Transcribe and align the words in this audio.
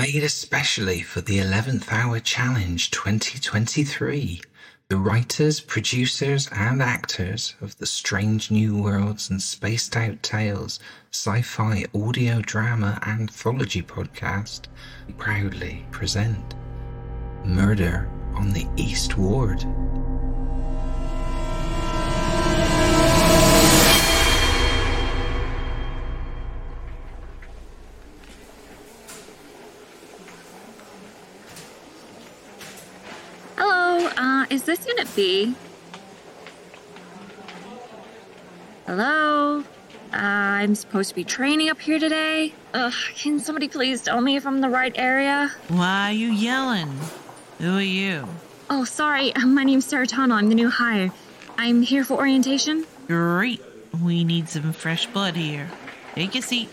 Made 0.00 0.24
especially 0.24 1.02
for 1.02 1.20
the 1.20 1.36
11th 1.40 1.92
Hour 1.92 2.20
Challenge 2.20 2.90
2023. 2.90 4.40
The 4.88 4.96
writers, 4.96 5.60
producers, 5.60 6.48
and 6.50 6.82
actors 6.82 7.54
of 7.60 7.76
the 7.76 7.84
Strange 7.84 8.50
New 8.50 8.82
Worlds 8.82 9.28
and 9.28 9.42
Spaced 9.42 9.94
Out 9.98 10.22
Tales 10.22 10.80
sci 11.12 11.42
fi 11.42 11.84
audio 11.94 12.40
drama 12.40 12.98
anthology 13.06 13.82
podcast 13.82 14.68
proudly 15.18 15.84
present 15.90 16.54
Murder 17.44 18.08
on 18.34 18.54
the 18.54 18.66
East 18.78 19.18
Ward. 19.18 19.66
Is 34.60 34.66
this 34.66 34.86
Unit 34.86 35.08
B? 35.16 35.54
Hello? 38.86 39.64
Uh, 40.12 40.16
I'm 40.16 40.74
supposed 40.74 41.08
to 41.10 41.14
be 41.14 41.24
training 41.24 41.70
up 41.70 41.80
here 41.80 41.98
today. 41.98 42.52
Ugh, 42.74 42.92
can 43.14 43.38
somebody 43.38 43.68
please 43.68 44.02
tell 44.02 44.20
me 44.20 44.36
if 44.36 44.46
I'm 44.46 44.56
in 44.56 44.60
the 44.60 44.68
right 44.68 44.92
area? 44.96 45.50
Why 45.68 46.10
are 46.10 46.12
you 46.12 46.32
yelling? 46.32 46.92
Who 47.58 47.78
are 47.78 47.80
you? 47.80 48.28
Oh, 48.68 48.84
sorry, 48.84 49.32
my 49.44 49.64
name's 49.64 49.90
Saratana. 49.90 50.32
I'm 50.32 50.50
the 50.50 50.54
new 50.54 50.68
hire. 50.68 51.10
I'm 51.56 51.80
here 51.80 52.04
for 52.04 52.18
orientation. 52.18 52.84
Great. 53.06 53.62
We 54.02 54.24
need 54.24 54.50
some 54.50 54.74
fresh 54.74 55.06
blood 55.06 55.36
here. 55.36 55.70
Take 56.14 56.34
a 56.34 56.42
seat. 56.42 56.68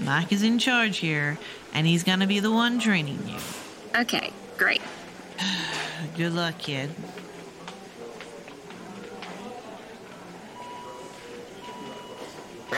Mike 0.00 0.32
is 0.32 0.44
in 0.44 0.60
charge 0.60 0.98
here, 0.98 1.38
and 1.72 1.84
he's 1.84 2.04
gonna 2.04 2.28
be 2.28 2.38
the 2.38 2.52
one 2.52 2.78
training 2.78 3.18
you. 3.26 4.00
Okay, 4.00 4.30
great. 4.56 4.82
Good 6.16 6.32
luck, 6.32 6.58
kid. 6.58 6.90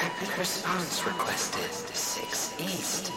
Rapid 0.07 0.39
response 0.39 1.05
requested 1.05 1.65
to 1.89 1.97
6 1.97 2.55
East. 2.61 3.13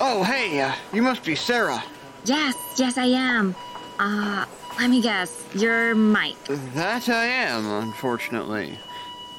Oh, 0.00 0.22
hey, 0.22 0.62
uh, 0.62 0.72
you 0.94 1.02
must 1.02 1.22
be 1.26 1.34
Sarah. 1.34 1.84
Yes, 2.24 2.56
yes, 2.78 2.96
I 2.96 3.04
am. 3.04 3.54
Uh, 3.98 4.46
let 4.78 4.88
me 4.88 5.02
guess. 5.02 5.44
You're 5.54 5.94
Mike. 5.94 6.42
That 6.72 7.10
I 7.10 7.26
am, 7.26 7.70
unfortunately. 7.70 8.78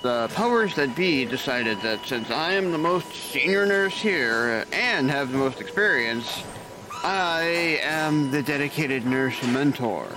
The 0.03 0.29
powers 0.35 0.75
that 0.75 0.95
be 0.95 1.25
decided 1.25 1.81
that 1.81 2.05
since 2.05 2.29
I 2.29 2.51
am 2.51 2.71
the 2.71 2.77
most 2.77 3.11
senior 3.11 3.65
nurse 3.65 3.99
here 3.99 4.67
and 4.71 5.09
have 5.09 5.31
the 5.31 5.39
most 5.39 5.59
experience, 5.59 6.43
I 7.03 7.79
am 7.81 8.29
the 8.29 8.43
dedicated 8.43 9.07
nurse 9.07 9.41
mentor. 9.47 10.07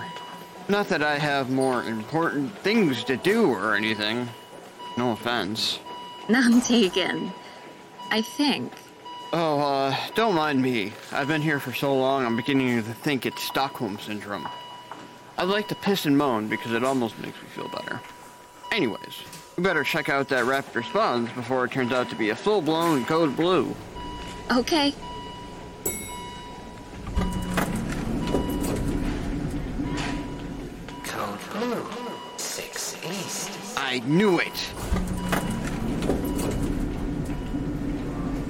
Not 0.68 0.88
that 0.88 1.02
I 1.02 1.16
have 1.16 1.48
more 1.48 1.84
important 1.84 2.54
things 2.58 3.02
to 3.04 3.16
do 3.16 3.46
or 3.46 3.74
anything. 3.74 4.28
No 4.96 5.12
offense. 5.12 5.78
None 6.28 6.60
taken. 6.60 7.32
I 8.10 8.22
think. 8.22 8.72
Oh, 9.32 9.58
uh, 9.58 9.96
don't 10.14 10.36
mind 10.36 10.62
me. 10.62 10.92
I've 11.10 11.26
been 11.26 11.42
here 11.42 11.58
for 11.58 11.72
so 11.72 11.94
long, 11.96 12.24
I'm 12.24 12.36
beginning 12.36 12.76
to 12.76 12.94
think 12.94 13.26
it's 13.26 13.42
Stockholm 13.42 13.98
Syndrome. 13.98 14.48
I'd 15.36 15.48
like 15.48 15.66
to 15.68 15.74
piss 15.74 16.06
and 16.06 16.16
moan 16.16 16.48
because 16.48 16.72
it 16.72 16.84
almost 16.84 17.18
makes 17.18 17.40
me 17.42 17.48
feel 17.48 17.68
better. 17.68 18.00
Anyways, 18.70 19.22
we 19.56 19.64
better 19.64 19.82
check 19.82 20.08
out 20.08 20.28
that 20.28 20.44
rapid 20.44 20.76
response 20.76 21.32
before 21.32 21.64
it 21.64 21.72
turns 21.72 21.90
out 21.92 22.08
to 22.10 22.16
be 22.16 22.30
a 22.30 22.36
full 22.36 22.62
blown 22.62 23.04
code 23.04 23.36
blue. 23.36 23.74
Okay. 24.52 24.94
Code 31.02 31.38
Blue. 31.52 31.86
6 32.36 32.96
East. 33.04 33.50
I 33.76 34.00
knew 34.06 34.38
it! 34.38 34.70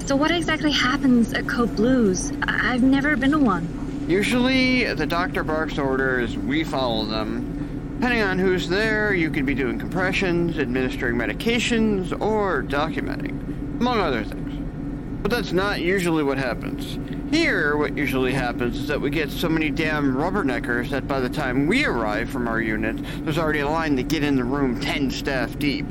So, 0.07 0.17
what 0.17 0.31
exactly 0.31 0.71
happens 0.71 1.33
at 1.33 1.49
Code 1.49 1.75
Blues? 1.77 2.31
I've 2.43 2.83
never 2.83 3.17
been 3.17 3.31
to 3.31 3.39
one. 3.39 4.05
Usually, 4.07 4.93
the 4.93 5.07
doctor 5.07 5.43
barks 5.43 5.79
orders, 5.79 6.37
we 6.37 6.63
follow 6.63 7.07
them. 7.07 7.95
Depending 7.95 8.21
on 8.21 8.39
who's 8.39 8.69
there, 8.69 9.15
you 9.15 9.31
could 9.31 9.47
be 9.47 9.55
doing 9.55 9.79
compressions, 9.79 10.59
administering 10.59 11.17
medications, 11.17 12.13
or 12.21 12.63
documenting, 12.63 13.81
among 13.81 13.99
other 13.99 14.25
things. 14.25 15.23
But 15.23 15.31
that's 15.31 15.53
not 15.53 15.81
usually 15.81 16.23
what 16.23 16.37
happens. 16.37 16.99
Here, 17.33 17.79
what 17.79 17.97
usually 17.97 18.35
happens 18.35 18.77
is 18.77 18.89
that 18.89 19.01
we 19.01 19.09
get 19.09 19.31
so 19.31 19.49
many 19.49 19.71
damn 19.71 20.15
rubberneckers 20.15 20.91
that 20.91 21.09
by 21.09 21.21
the 21.21 21.31
time 21.31 21.67
we 21.67 21.87
arrive 21.87 22.29
from 22.29 22.47
our 22.47 22.61
unit, 22.61 22.99
there's 23.25 23.39
already 23.39 23.61
a 23.61 23.69
line 23.71 23.97
to 23.97 24.03
get 24.03 24.23
in 24.23 24.37
the 24.37 24.45
room 24.45 24.79
10 24.83 25.11
staff 25.11 25.59
deep. 25.59 25.87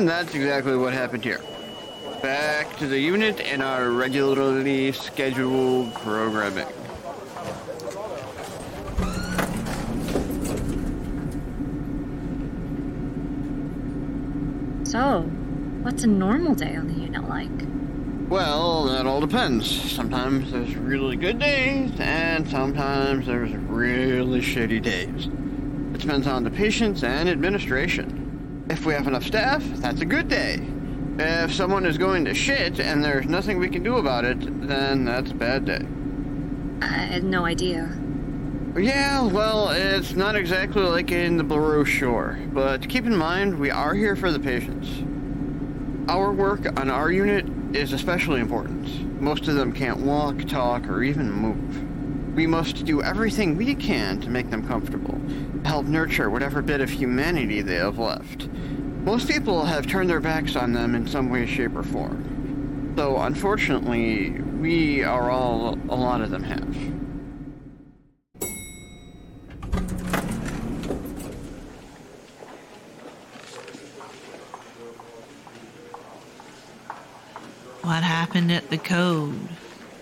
And 0.00 0.08
that's 0.08 0.34
exactly 0.34 0.78
what 0.78 0.94
happened 0.94 1.22
here. 1.24 1.42
Back 2.22 2.74
to 2.78 2.86
the 2.86 2.98
unit 2.98 3.38
and 3.38 3.62
our 3.62 3.90
regularly 3.90 4.92
scheduled 4.92 5.92
programming. 5.92 6.64
So, 14.84 15.20
what's 15.82 16.02
a 16.04 16.06
normal 16.06 16.54
day 16.54 16.76
on 16.76 16.88
the 16.88 16.94
unit 16.94 17.28
like? 17.28 17.50
Well, 18.30 18.86
that 18.86 19.04
all 19.04 19.20
depends. 19.20 19.70
Sometimes 19.92 20.50
there's 20.50 20.76
really 20.76 21.16
good 21.16 21.38
days, 21.38 21.92
and 22.00 22.48
sometimes 22.48 23.26
there's 23.26 23.52
really 23.52 24.40
shitty 24.40 24.80
days. 24.80 25.26
It 25.94 26.00
depends 26.00 26.26
on 26.26 26.44
the 26.44 26.50
patients 26.50 27.04
and 27.04 27.28
administration. 27.28 28.29
If 28.70 28.86
we 28.86 28.94
have 28.94 29.08
enough 29.08 29.24
staff, 29.24 29.64
that's 29.78 30.00
a 30.00 30.04
good 30.04 30.28
day. 30.28 30.64
If 31.18 31.52
someone 31.52 31.84
is 31.84 31.98
going 31.98 32.24
to 32.26 32.34
shit 32.34 32.78
and 32.78 33.04
there's 33.04 33.26
nothing 33.26 33.58
we 33.58 33.68
can 33.68 33.82
do 33.82 33.96
about 33.96 34.24
it, 34.24 34.38
then 34.68 35.04
that's 35.04 35.32
a 35.32 35.34
bad 35.34 35.64
day. 35.64 35.84
I 36.80 36.86
had 36.86 37.24
no 37.24 37.44
idea. 37.44 37.92
Yeah, 38.76 39.22
well, 39.22 39.70
it's 39.70 40.12
not 40.12 40.36
exactly 40.36 40.82
like 40.82 41.10
in 41.10 41.36
the 41.36 41.42
brochure, 41.42 42.38
but 42.52 42.88
keep 42.88 43.06
in 43.06 43.16
mind 43.16 43.58
we 43.58 43.72
are 43.72 43.92
here 43.92 44.14
for 44.14 44.30
the 44.30 44.38
patients. 44.38 44.88
Our 46.08 46.32
work 46.32 46.64
on 46.78 46.90
our 46.90 47.10
unit 47.10 47.46
is 47.74 47.92
especially 47.92 48.40
important. 48.40 49.20
Most 49.20 49.48
of 49.48 49.56
them 49.56 49.72
can't 49.72 49.98
walk, 49.98 50.44
talk, 50.46 50.86
or 50.86 51.02
even 51.02 51.28
move. 51.28 52.36
We 52.36 52.46
must 52.46 52.84
do 52.84 53.02
everything 53.02 53.56
we 53.56 53.74
can 53.74 54.20
to 54.20 54.30
make 54.30 54.48
them 54.48 54.64
comfortable, 54.64 55.20
help 55.70 55.86
nurture 55.86 56.28
whatever 56.28 56.62
bit 56.62 56.80
of 56.80 56.90
humanity 56.90 57.62
they 57.62 57.76
have 57.76 57.96
left. 57.96 58.48
Most 59.04 59.28
people 59.28 59.64
have 59.64 59.86
turned 59.86 60.10
their 60.10 60.18
backs 60.18 60.56
on 60.56 60.72
them 60.72 60.96
in 60.96 61.06
some 61.06 61.30
way, 61.30 61.46
shape, 61.46 61.76
or 61.76 61.84
form. 61.84 62.92
So, 62.96 63.16
unfortunately, 63.18 64.30
we 64.30 65.04
are 65.04 65.30
all, 65.30 65.78
a 65.88 65.94
lot 65.94 66.22
of 66.22 66.30
them 66.30 66.42
have. 66.42 66.74
What 77.82 78.02
happened 78.02 78.50
at 78.50 78.70
the 78.70 78.78
code? 78.78 79.38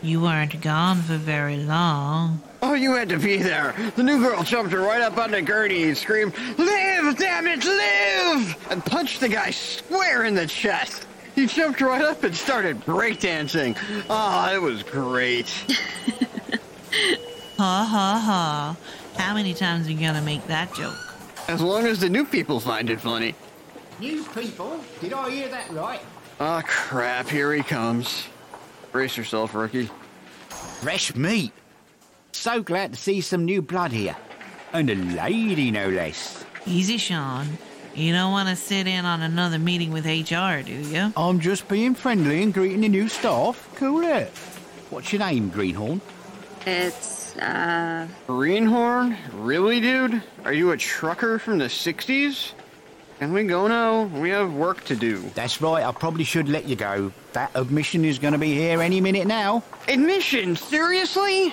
You 0.01 0.23
weren't 0.23 0.63
gone 0.63 1.03
for 1.03 1.19
very 1.19 1.59
long. 1.59 2.41
Oh, 2.61 2.75
you 2.75 2.95
had 2.95 3.09
to 3.11 3.19
be 3.19 3.37
there. 3.37 3.75
The 3.95 4.03
new 4.03 4.21
girl 4.21 4.43
jumped 4.43 4.75
right 4.75 5.01
up 5.01 5.17
on 5.17 5.31
the 5.31 5.43
gurney 5.43 5.85
and 5.85 5.97
screamed, 5.97 6.35
Live, 6.59 7.17
damn 7.17 7.47
it, 7.47 7.65
live! 7.65 8.67
And 8.71 8.85
punched 8.85 9.21
the 9.21 9.29
guy 9.29 9.51
square 9.51 10.25
in 10.25 10.35
the 10.35 10.47
chest. 10.47 11.07
He 11.35 11.47
jumped 11.47 11.81
right 11.81 12.03
up 12.03 12.25
and 12.25 12.35
started 12.35 12.81
breakdancing. 12.81 13.77
Oh, 14.11 14.55
it 14.55 14.61
was 14.61 14.83
great. 14.83 15.49
Ha 17.59 17.85
ha 17.85 18.23
ha. 18.25 18.77
How 19.21 19.35
many 19.35 19.53
times 19.53 19.89
are 19.89 19.91
you 19.91 19.99
gonna 19.99 20.23
make 20.23 20.47
that 20.47 20.73
joke? 20.75 20.95
As 21.49 21.61
long 21.61 21.87
as 21.87 21.99
the 21.99 22.09
new 22.09 22.25
people 22.25 22.61
find 22.61 22.89
it 22.89 23.01
funny. 23.01 23.35
New 23.99 24.23
people? 24.27 24.81
Did 25.01 25.13
I 25.13 25.29
hear 25.31 25.49
that 25.49 25.69
right? 25.73 26.01
Oh, 26.39 26.63
crap, 26.65 27.29
here 27.29 27.53
he 27.53 27.65
comes. 27.65 28.29
Brace 28.93 29.17
yourself, 29.17 29.57
rookie. 29.57 29.91
Fresh 30.81 31.17
meat. 31.17 31.53
So 32.39 32.63
glad 32.63 32.93
to 32.93 32.99
see 32.99 33.21
some 33.21 33.45
new 33.45 33.61
blood 33.61 33.91
here. 33.91 34.17
And 34.73 34.89
a 34.89 34.95
lady, 34.95 35.73
no 35.73 35.89
less. 35.89 36.45
Easy, 36.67 36.97
Shaun. 36.97 37.59
You 37.97 38.13
don't 38.13 38.31
want 38.31 38.49
to 38.49 38.55
sit 38.55 38.87
in 38.87 39.05
on 39.05 39.23
another 39.23 39.59
meeting 39.59 39.91
with 39.91 40.07
HR, 40.07 40.63
do 40.65 40.73
you? 40.73 41.13
I'm 41.17 41.41
just 41.41 41.67
being 41.67 41.97
friendly 41.97 42.45
and 42.45 42.55
greeting 42.55 42.83
the 42.83 42.89
new 42.89 43.09
staff. 43.09 43.69
Cool 43.75 44.05
it. 44.05 44.29
What's 44.91 45.13
your 45.13 45.19
name, 45.19 45.51
Greenhorn? 45.51 46.01
It's, 46.65 47.37
uh. 47.39 48.07
Greenhorn? 48.29 49.17
Really, 49.33 49.81
dude? 49.81 50.23
Are 50.45 50.53
you 50.53 50.71
a 50.71 50.77
trucker 50.77 51.41
from 51.41 51.59
the 51.59 51.65
60s? 51.65 52.53
Can 53.19 53.33
we 53.33 53.43
go 53.49 53.67
now? 53.67 54.03
We 54.05 54.31
have 54.31 54.53
work 54.53 54.85
to 54.85 54.95
do. 54.95 55.19
That's 55.35 55.61
right, 55.61 55.85
I 55.85 55.91
probably 55.91 56.23
should 56.23 56.49
let 56.49 56.69
you 56.69 56.77
go. 56.77 57.13
That 57.33 57.51
admission 57.57 58.05
is 58.05 58.21
going 58.21 58.35
to 58.35 58.39
be 58.39 58.55
here 58.55 58.81
any 58.81 59.01
minute 59.01 59.27
now. 59.27 59.65
Admission? 59.89 60.55
Seriously? 60.55 61.53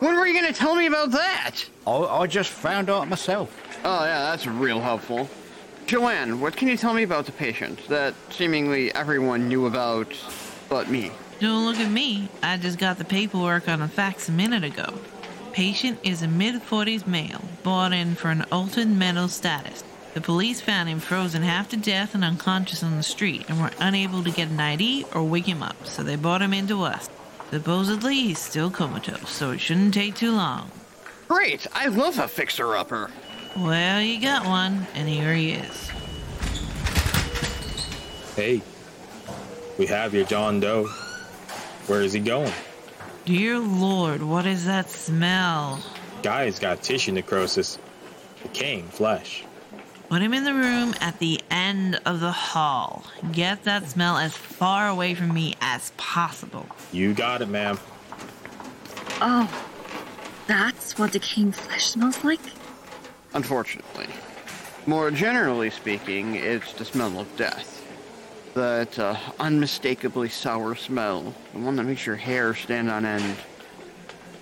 When 0.00 0.14
were 0.14 0.26
you 0.26 0.40
gonna 0.40 0.52
tell 0.52 0.76
me 0.76 0.86
about 0.86 1.10
that? 1.10 1.56
I, 1.84 1.90
I 1.90 2.26
just 2.28 2.50
found 2.50 2.88
out 2.88 3.08
myself. 3.08 3.52
Oh, 3.84 4.04
yeah, 4.04 4.30
that's 4.30 4.46
real 4.46 4.80
helpful. 4.80 5.28
Joanne, 5.86 6.40
what 6.40 6.56
can 6.56 6.68
you 6.68 6.76
tell 6.76 6.94
me 6.94 7.02
about 7.02 7.26
the 7.26 7.32
patient 7.32 7.80
that 7.88 8.14
seemingly 8.30 8.94
everyone 8.94 9.48
knew 9.48 9.66
about 9.66 10.12
but 10.68 10.88
me? 10.88 11.10
Don't 11.40 11.64
look 11.64 11.78
at 11.78 11.90
me. 11.90 12.28
I 12.42 12.58
just 12.58 12.78
got 12.78 12.98
the 12.98 13.04
paperwork 13.04 13.68
on 13.68 13.82
a 13.82 13.88
fax 13.88 14.28
a 14.28 14.32
minute 14.32 14.62
ago. 14.62 14.94
Patient 15.52 15.98
is 16.04 16.22
a 16.22 16.28
mid 16.28 16.62
40s 16.62 17.06
male, 17.06 17.42
brought 17.64 17.92
in 17.92 18.14
for 18.14 18.30
an 18.30 18.44
altered 18.52 18.88
mental 18.88 19.26
status. 19.26 19.82
The 20.14 20.20
police 20.20 20.60
found 20.60 20.88
him 20.88 21.00
frozen 21.00 21.42
half 21.42 21.68
to 21.70 21.76
death 21.76 22.14
and 22.14 22.22
unconscious 22.22 22.84
on 22.84 22.96
the 22.96 23.02
street 23.02 23.46
and 23.48 23.60
were 23.60 23.72
unable 23.80 24.22
to 24.22 24.30
get 24.30 24.48
an 24.48 24.60
ID 24.60 25.06
or 25.12 25.24
wake 25.24 25.46
him 25.46 25.62
up, 25.62 25.86
so 25.86 26.04
they 26.04 26.14
brought 26.14 26.42
him 26.42 26.52
into 26.52 26.82
us. 26.82 27.08
Supposedly, 27.50 28.14
he's 28.14 28.38
still 28.38 28.70
comatose, 28.70 29.30
so 29.30 29.52
it 29.52 29.60
shouldn't 29.60 29.94
take 29.94 30.14
too 30.14 30.32
long. 30.32 30.70
Great! 31.28 31.66
I 31.72 31.86
love 31.86 32.18
a 32.18 32.28
fixer-upper. 32.28 33.10
Well, 33.56 34.02
you 34.02 34.20
got 34.20 34.46
one, 34.46 34.86
and 34.94 35.08
here 35.08 35.34
he 35.34 35.52
is. 35.52 35.90
Hey, 38.36 38.62
we 39.78 39.86
have 39.86 40.14
your 40.14 40.24
John 40.24 40.60
Doe. 40.60 40.86
Where 41.86 42.02
is 42.02 42.12
he 42.12 42.20
going? 42.20 42.52
Dear 43.24 43.58
Lord, 43.58 44.22
what 44.22 44.46
is 44.46 44.66
that 44.66 44.90
smell? 44.90 45.82
Guy's 46.22 46.58
got 46.58 46.82
tissue 46.82 47.12
necrosis, 47.12 47.78
decaying 48.42 48.88
flesh. 48.88 49.44
Put 50.08 50.22
him 50.22 50.32
in 50.32 50.44
the 50.44 50.54
room 50.54 50.94
at 51.00 51.18
the 51.18 51.38
end 51.50 52.00
of 52.06 52.20
the 52.20 52.32
hall. 52.32 53.04
Get 53.32 53.64
that 53.64 53.86
smell 53.88 54.16
as 54.16 54.34
far 54.34 54.88
away 54.88 55.14
from 55.14 55.34
me 55.34 55.54
as 55.60 55.92
possible. 55.98 56.66
You 56.92 57.12
got 57.12 57.42
it, 57.42 57.48
ma'am. 57.48 57.78
Oh, 59.20 59.50
that's 60.46 60.98
what 60.98 61.12
decaying 61.12 61.52
flesh 61.52 61.88
smells 61.88 62.24
like? 62.24 62.40
Unfortunately. 63.34 64.06
More 64.86 65.10
generally 65.10 65.68
speaking, 65.68 66.36
it's 66.36 66.72
the 66.72 66.86
smell 66.86 67.20
of 67.20 67.36
death. 67.36 67.74
That 68.54 68.98
uh, 68.98 69.14
unmistakably 69.38 70.30
sour 70.30 70.74
smell, 70.74 71.34
the 71.52 71.58
one 71.58 71.76
that 71.76 71.84
makes 71.84 72.06
your 72.06 72.16
hair 72.16 72.54
stand 72.54 72.90
on 72.90 73.04
end. 73.04 73.36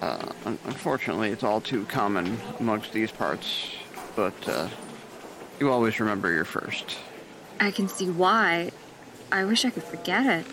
Uh, 0.00 0.28
un- 0.44 0.58
unfortunately, 0.66 1.30
it's 1.30 1.42
all 1.42 1.60
too 1.60 1.84
common 1.86 2.38
amongst 2.60 2.92
these 2.92 3.10
parts, 3.10 3.70
but 4.14 4.48
uh, 4.48 4.68
you 5.60 5.70
always 5.70 5.98
remember 6.00 6.32
your 6.32 6.44
first. 6.44 6.96
I 7.60 7.70
can 7.70 7.88
see 7.88 8.10
why. 8.10 8.70
I 9.32 9.44
wish 9.44 9.64
I 9.64 9.70
could 9.70 9.82
forget 9.82 10.26
it. 10.26 10.46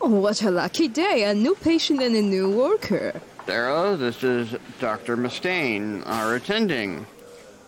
Oh, 0.00 0.08
what 0.08 0.42
a 0.42 0.50
lucky 0.50 0.88
day! 0.88 1.24
A 1.24 1.34
new 1.34 1.56
patient 1.56 2.00
and 2.00 2.14
a 2.14 2.22
new 2.22 2.50
worker. 2.50 3.20
Sarah, 3.46 3.96
this 3.96 4.22
is 4.22 4.54
Dr. 4.78 5.16
Mustane, 5.16 6.06
our 6.06 6.36
attending. 6.36 7.04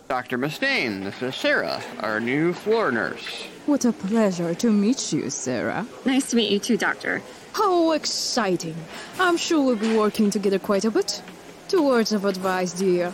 Dr. 0.07 0.37
Mustane, 0.37 1.03
this 1.03 1.21
is 1.21 1.35
Sarah, 1.35 1.81
our 1.99 2.19
new 2.19 2.53
floor 2.53 2.91
nurse. 2.91 3.43
What 3.65 3.85
a 3.85 3.91
pleasure 3.91 4.53
to 4.55 4.71
meet 4.71 5.11
you, 5.11 5.29
Sarah. 5.29 5.85
Nice 6.05 6.29
to 6.29 6.35
meet 6.37 6.51
you 6.51 6.59
too, 6.59 6.77
Doctor. 6.77 7.21
How 7.53 7.91
exciting! 7.91 8.75
I'm 9.19 9.37
sure 9.37 9.63
we'll 9.63 9.75
be 9.75 9.97
working 9.97 10.29
together 10.29 10.59
quite 10.59 10.85
a 10.85 10.91
bit. 10.91 11.21
Two 11.67 11.83
words 11.83 12.13
of 12.13 12.25
advice, 12.25 12.73
dear. 12.73 13.13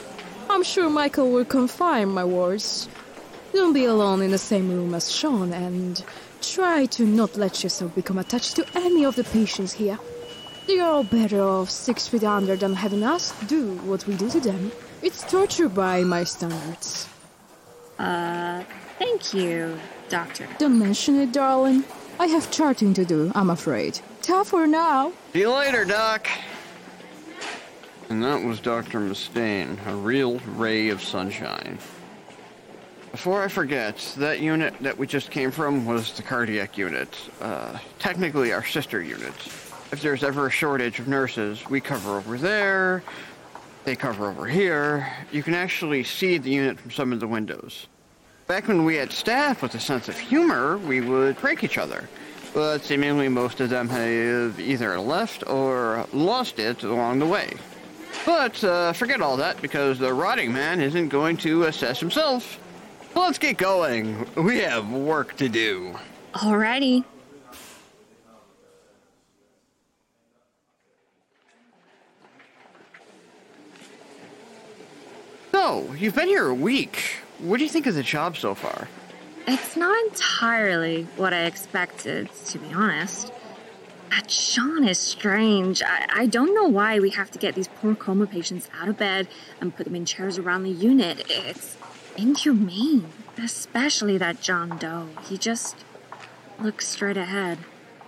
I'm 0.58 0.64
sure 0.64 0.90
Michael 0.90 1.30
will 1.30 1.46
confirm 1.46 2.16
my 2.16 2.24
words. 2.24 2.90
Don't 3.54 3.74
be 3.74 3.86
alone 3.86 4.24
in 4.24 4.32
the 4.32 4.40
same 4.40 4.72
room 4.72 4.96
as 4.96 5.12
Shaun 5.12 5.54
and 5.54 6.04
try 6.42 6.88
to 6.88 7.06
not 7.06 7.38
let 7.38 7.62
yourself 7.62 7.94
become 7.94 8.18
attached 8.18 8.56
to 8.56 8.66
any 8.74 9.06
of 9.06 9.16
the 9.16 9.24
patients 9.24 9.72
here. 9.72 10.00
They 10.66 10.80
are 10.80 10.92
all 10.92 11.04
better 11.04 11.44
off 11.44 11.70
six 11.70 12.08
feet 12.08 12.24
under 12.24 12.56
than 12.56 12.74
having 12.74 13.04
us 13.04 13.40
do 13.46 13.76
what 13.86 14.08
we 14.08 14.16
do 14.16 14.32
to 14.32 14.40
them. 14.40 14.72
It's 15.04 15.22
torture 15.30 15.70
by 15.70 16.04
my 16.04 16.24
standards. 16.24 17.08
Uh, 18.00 18.64
thank 18.98 19.36
you, 19.36 19.78
Doctor. 20.10 20.48
Don't 20.58 20.80
mention 20.80 21.20
it, 21.20 21.34
darling. 21.34 21.84
I 22.20 22.26
have 22.26 22.50
charting 22.50 22.96
to 22.96 23.06
do, 23.06 23.32
I'm 23.36 23.52
afraid. 23.52 24.00
Tough 24.24 24.48
for 24.48 24.66
now. 24.66 25.14
See 25.34 25.42
you 25.42 25.54
later, 25.54 25.86
Doc. 25.86 26.28
And 28.10 28.24
that 28.24 28.42
was 28.42 28.62
Dr. 28.62 29.00
Mustane, 29.02 29.78
a 29.86 29.96
real 29.96 30.40
ray 30.56 30.90
of 30.90 31.04
sunshine. 31.04 31.78
Before 33.12 33.44
I 33.44 33.50
forget, 33.50 33.98
that 34.18 34.40
unit 34.40 34.76
that 34.80 34.98
we 34.98 35.08
just 35.08 35.30
came 35.30 35.52
from 35.52 35.86
was 35.86 36.14
the 36.14 36.22
cardiac 36.22 36.78
unit. 36.78 37.10
Uh, 37.42 37.78
technically 38.00 38.54
our 38.54 38.64
sister 38.64 39.02
unit. 39.02 39.34
If 39.92 40.02
there's 40.02 40.24
ever 40.24 40.48
a 40.48 40.52
shortage 40.52 41.00
of 41.00 41.08
nurses, 41.08 41.68
we 41.70 41.82
cover 41.82 42.18
over 42.18 42.38
there, 42.38 43.04
they 43.84 43.96
cover 43.96 44.30
over 44.30 44.46
here. 44.46 45.12
You 45.32 45.44
can 45.44 45.54
actually 45.54 46.04
see 46.04 46.38
the 46.38 46.50
unit 46.50 46.80
from 46.80 46.92
some 46.92 47.12
of 47.12 47.20
the 47.20 47.28
windows. 47.28 47.88
Back 48.48 48.70
when 48.70 48.86
we 48.86 48.96
had 48.96 49.12
staff 49.12 49.62
with 49.62 49.76
a 49.76 49.80
sense 49.80 50.08
of 50.08 50.18
humor, 50.18 50.78
we 50.78 51.02
would 51.02 51.38
prank 51.38 51.64
each 51.64 51.78
other. 51.78 52.08
But 52.54 52.80
seemingly 52.84 53.28
most 53.28 53.60
of 53.60 53.70
them 53.70 53.90
have 53.90 54.60
either 54.60 54.98
left 55.00 55.46
or 55.48 56.08
lost 56.14 56.60
it 56.60 56.84
along 56.84 57.20
the 57.20 57.26
way. 57.26 57.52
But 58.26 58.64
uh, 58.64 58.94
forget 58.94 59.22
all 59.22 59.38
that 59.38 59.62
because 59.62 60.00
the 60.00 60.14
rotting 60.14 60.52
man 60.52 60.82
isn't 60.82 61.10
going 61.10 61.38
to 61.38 61.64
assess 61.64 62.00
himself. 62.00 62.60
Let's 63.16 63.38
get 63.38 63.58
going. 63.58 64.28
We 64.36 64.60
have 64.60 64.90
work 64.92 65.36
to 65.38 65.50
do. 65.50 65.96
Alrighty. 66.34 67.04
So, 75.52 75.94
you've 75.98 76.16
been 76.16 76.28
here 76.28 76.48
a 76.48 76.54
week. 76.54 77.18
What 77.40 77.58
do 77.58 77.64
you 77.64 77.70
think 77.70 77.88
of 77.88 77.96
the 77.96 78.04
job 78.04 78.38
so 78.38 78.54
far? 78.54 78.88
It's 79.48 79.76
not 79.76 79.98
entirely 80.06 81.04
what 81.16 81.34
I 81.34 81.46
expected, 81.46 82.30
to 82.48 82.60
be 82.60 82.74
honest. 82.74 83.32
That 84.10 84.32
Shaun 84.32 84.88
is 84.88 84.98
strange. 84.98 85.84
I, 85.84 86.06
I 86.10 86.26
don't 86.26 86.56
know 86.56 86.68
why 86.68 87.00
we 87.00 87.10
have 87.12 87.30
to 87.32 87.40
get 87.40 87.56
these 87.56 87.68
poor 87.68 87.96
coma 87.96 88.28
patients 88.28 88.70
out 88.80 88.90
of 88.90 88.98
bed 88.98 89.28
and 89.62 89.76
put 89.76 89.86
them 89.86 89.96
in 89.96 90.06
chairs 90.06 90.38
around 90.38 90.64
the 90.64 90.72
unit. 90.72 91.26
It's 91.30 91.78
inhumane. 92.16 93.08
Especially 93.38 94.18
that 94.18 94.42
John 94.42 94.78
Doe. 94.78 95.10
He 95.28 95.38
just 95.38 95.86
looks 96.60 96.88
straight 96.88 97.18
ahead. 97.18 97.60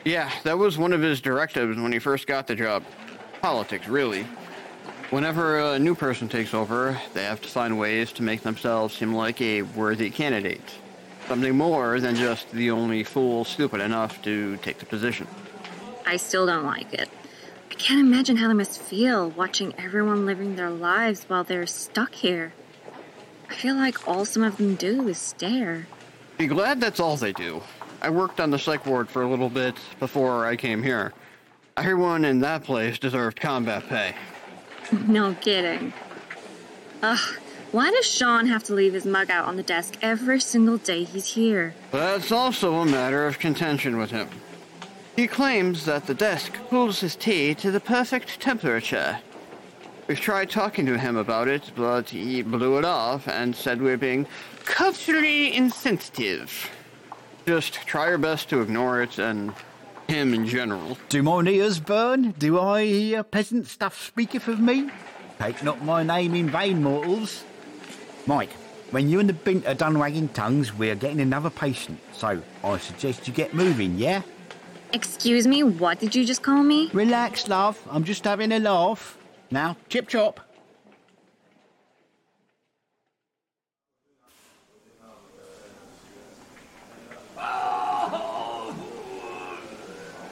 Yeah, 0.05 0.31
that 0.43 0.57
was 0.57 0.77
one 0.77 0.93
of 0.93 1.01
his 1.01 1.21
directives 1.21 1.77
when 1.77 1.91
he 1.91 1.99
first 1.99 2.25
got 2.25 2.47
the 2.47 2.55
job. 2.55 2.83
Politics, 3.41 3.87
really. 3.87 4.25
Whenever 5.11 5.59
a 5.73 5.79
new 5.79 5.95
person 5.95 6.29
takes 6.29 6.53
over, 6.53 6.99
they 7.13 7.23
have 7.23 7.41
to 7.41 7.47
find 7.49 7.77
ways 7.77 8.11
to 8.13 8.23
make 8.23 8.41
themselves 8.41 8.95
seem 8.95 9.13
like 9.13 9.41
a 9.41 9.63
worthy 9.63 10.09
candidate. 10.09 10.61
Something 11.27 11.55
more 11.55 11.99
than 11.99 12.15
just 12.15 12.49
the 12.51 12.71
only 12.71 13.03
fool 13.03 13.43
stupid 13.43 13.81
enough 13.81 14.21
to 14.23 14.57
take 14.57 14.79
the 14.79 14.85
position. 14.85 15.27
I 16.09 16.17
still 16.17 16.47
don't 16.47 16.65
like 16.65 16.91
it. 16.91 17.07
I 17.69 17.75
can't 17.75 17.99
imagine 17.99 18.37
how 18.37 18.47
they 18.47 18.55
must 18.55 18.81
feel 18.81 19.29
watching 19.29 19.75
everyone 19.77 20.25
living 20.25 20.55
their 20.55 20.71
lives 20.71 21.25
while 21.27 21.43
they're 21.43 21.67
stuck 21.67 22.15
here. 22.15 22.51
I 23.47 23.53
feel 23.53 23.75
like 23.75 24.07
all 24.07 24.25
some 24.25 24.41
of 24.41 24.57
them 24.57 24.73
do 24.73 25.07
is 25.07 25.19
stare. 25.19 25.85
Be 26.39 26.47
glad 26.47 26.81
that's 26.81 26.99
all 26.99 27.15
they 27.15 27.31
do. 27.31 27.61
I 28.01 28.09
worked 28.09 28.39
on 28.39 28.49
the 28.49 28.57
psych 28.57 28.87
ward 28.87 29.07
for 29.07 29.21
a 29.21 29.29
little 29.29 29.49
bit 29.49 29.75
before 29.99 30.47
I 30.47 30.55
came 30.55 30.81
here. 30.81 31.13
Everyone 31.77 32.25
in 32.25 32.39
that 32.39 32.63
place 32.63 32.97
deserved 32.97 33.39
combat 33.39 33.87
pay. 33.87 34.15
No 35.07 35.35
kidding. 35.35 35.93
Ugh, 37.03 37.35
why 37.71 37.91
does 37.91 38.07
Shaun 38.07 38.47
have 38.47 38.63
to 38.63 38.73
leave 38.73 38.93
his 38.93 39.05
mug 39.05 39.29
out 39.29 39.45
on 39.45 39.57
the 39.57 39.63
desk 39.63 39.93
every 40.01 40.39
single 40.39 40.79
day 40.79 41.03
he's 41.03 41.35
here? 41.35 41.75
That's 41.91 42.31
also 42.31 42.77
a 42.77 42.85
matter 42.87 43.27
of 43.27 43.37
contention 43.37 43.99
with 43.99 44.09
him. 44.09 44.27
He 45.19 45.27
claims 45.27 45.83
that 45.83 46.07
the 46.07 46.13
desk 46.13 46.53
cools 46.69 47.01
his 47.01 47.13
tea 47.13 47.53
to 47.55 47.71
the 47.71 47.81
perfect 47.81 48.39
temperature. 48.39 49.19
We've 50.07 50.17
tried 50.17 50.49
talking 50.49 50.85
to 50.85 50.97
him 50.97 51.17
about 51.17 51.49
it, 51.49 51.73
but 51.75 52.09
he 52.09 52.41
blew 52.41 52.77
it 52.77 52.85
off 52.85 53.27
and 53.27 53.53
said 53.53 53.81
we're 53.81 53.97
being 53.97 54.27
culturally 54.63 55.53
insensitive. 55.53 56.71
Just 57.45 57.73
try 57.73 58.07
your 58.07 58.17
best 58.17 58.47
to 58.51 58.61
ignore 58.61 59.01
it 59.01 59.19
and 59.19 59.53
him 60.07 60.33
in 60.33 60.47
general. 60.47 60.97
Do 61.09 61.21
mine 61.21 61.47
ears 61.47 61.81
burn? 61.81 62.31
Do 62.31 62.57
I 62.57 62.85
hear 62.85 63.21
peasant 63.21 63.67
stuff 63.67 64.01
speaketh 64.01 64.47
of 64.47 64.61
me? 64.61 64.89
Take 65.37 65.61
not 65.65 65.83
my 65.83 66.01
name 66.01 66.33
in 66.33 66.49
vain, 66.49 66.81
mortals. 66.81 67.43
Mike, 68.25 68.53
when 68.91 69.09
you 69.09 69.19
and 69.19 69.27
the 69.27 69.33
bint 69.33 69.67
are 69.67 69.73
done 69.73 69.99
wagging 69.99 70.29
tongues, 70.29 70.73
we're 70.73 70.95
getting 70.95 71.19
another 71.19 71.49
patient. 71.49 71.99
So 72.13 72.41
I 72.63 72.77
suggest 72.77 73.27
you 73.27 73.33
get 73.33 73.53
moving, 73.53 73.97
yeah? 73.97 74.21
Excuse 74.91 75.45
me, 75.45 75.63
what 75.63 75.99
did 75.99 76.15
you 76.15 76.25
just 76.25 76.41
call 76.41 76.63
me? 76.63 76.89
Relax, 76.93 77.47
love. 77.47 77.79
I'm 77.91 78.03
just 78.03 78.23
having 78.23 78.51
a 78.51 78.59
laugh. 78.59 79.17
Now, 79.51 79.77
chip 79.87 80.07
chop. 80.07 80.39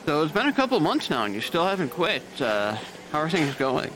So 0.05 0.23
it's 0.23 0.31
been 0.31 0.47
a 0.47 0.53
couple 0.53 0.79
months 0.79 1.09
now, 1.09 1.25
and 1.25 1.35
you 1.35 1.41
still 1.41 1.65
haven't 1.65 1.89
quit. 1.89 2.23
Uh, 2.39 2.77
how 3.11 3.19
are 3.19 3.29
things 3.29 3.53
going? 3.55 3.91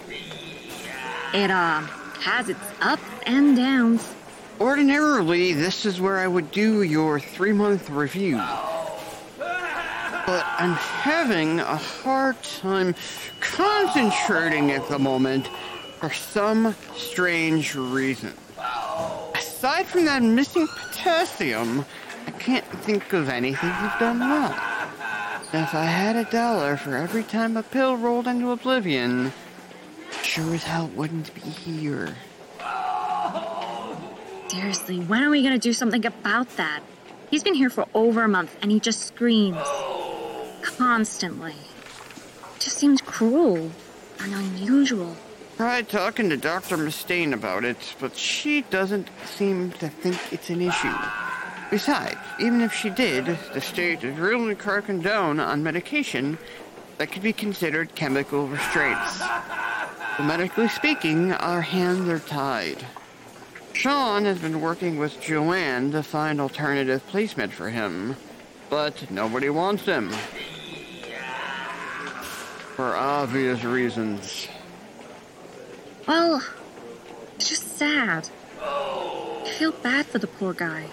It 1.34 1.50
uh, 1.50 1.80
has 2.20 2.50
its 2.50 2.60
ups 2.82 3.02
and 3.26 3.56
downs. 3.56 4.14
Ordinarily, 4.60 5.54
this 5.54 5.86
is 5.86 6.02
where 6.02 6.20
I 6.20 6.28
would 6.28 6.52
do 6.52 6.84
your 6.84 7.20
three 7.20 7.54
month 7.54 7.90
review. 7.90 8.42
But 10.26 10.46
I'm 10.58 10.74
having 10.74 11.60
a 11.60 11.76
hard 11.76 12.42
time 12.44 12.96
concentrating 13.40 14.72
at 14.72 14.88
the 14.88 15.00
moment 15.00 15.48
for 16.00 16.12
some 16.12 16.76
strange 16.96 17.76
reason. 17.76 18.34
Aside 19.36 19.88
from 19.88 20.06
that 20.06 20.22
missing 20.22 20.68
potassium, 20.68 21.86
I 22.28 22.32
can't 22.32 22.66
think 22.84 23.14
of 23.14 23.30
anything 23.30 23.70
you've 23.82 24.00
done 24.00 24.20
wrong. 24.20 24.54
If 25.54 25.76
I 25.76 25.86
had 25.86 26.16
a 26.16 26.24
dollar 26.26 26.78
for 26.78 26.96
every 26.96 27.24
time 27.24 27.58
a 27.58 27.64
pill 27.64 27.98
rolled 27.98 28.28
into 28.28 28.52
oblivion, 28.52 29.34
sure 30.24 30.54
as 30.56 30.64
hell 30.64 30.88
wouldn't 30.96 31.34
be 31.36 31.42
here. 31.42 32.16
Seriously, 34.48 35.00
when 35.00 35.24
are 35.24 35.30
we 35.30 35.44
gonna 35.44 35.58
do 35.58 35.74
something 35.74 36.06
about 36.06 36.50
that? 36.58 36.82
He's 37.30 37.44
been 37.44 37.54
here 37.54 37.70
for 37.70 37.86
over 37.94 38.24
a 38.24 38.28
month 38.28 38.58
and 38.62 38.72
he 38.72 38.80
just 38.80 39.02
screams. 39.02 39.58
Constantly. 40.78 41.52
It 41.52 42.60
just 42.60 42.78
seems 42.78 43.02
cruel 43.02 43.72
and 44.20 44.34
unusual. 44.34 45.16
Tried 45.58 45.90
talking 45.90 46.30
to 46.30 46.38
Dr. 46.38 46.78
Mustane 46.78 47.34
about 47.34 47.64
it, 47.64 47.96
but 48.00 48.16
she 48.16 48.62
doesn't 48.64 49.10
seem 49.26 49.72
to 49.74 49.90
think 49.90 50.18
it's 50.32 50.50
an 50.50 50.62
issue. 50.62 50.94
Besides, 51.70 52.18
even 52.40 52.62
if 52.62 52.74
she 52.74 52.90
did, 52.90 53.26
the 53.54 53.62
state 53.62 54.04
is 54.04 54.18
really 54.18 54.56
cracking 54.56 55.02
down 55.02 55.40
on 55.40 55.64
medication 55.64 56.38
that 56.98 57.12
could 57.12 57.22
be 57.22 57.34
considered 57.34 57.96
chemical 57.96 58.48
restraints. 58.48 59.20
So 60.18 60.24
medically 60.24 60.68
speaking, 60.68 61.32
our 61.32 61.62
hands 61.62 62.10
are 62.10 62.20
tied. 62.20 62.86
Shaun 63.74 64.26
has 64.26 64.40
been 64.40 64.62
working 64.62 65.00
with 65.00 65.22
Joanne 65.22 65.92
to 65.94 66.04
find 66.04 66.42
alternative 66.42 67.06
placement 67.08 67.54
for 67.54 67.70
him, 67.70 68.16
but 68.70 69.10
nobody 69.10 69.50
wants 69.50 69.86
him. 69.86 70.12
For 72.76 72.96
obvious 72.96 73.64
reasons. 73.64 74.48
Well, 76.08 76.44
it's 77.36 77.50
just 77.50 77.78
sad. 77.78 78.30
I 78.62 79.54
feel 79.58 79.72
bad 79.72 80.06
for 80.06 80.20
the 80.20 80.28
poor 80.28 80.54
guy. 80.54 80.86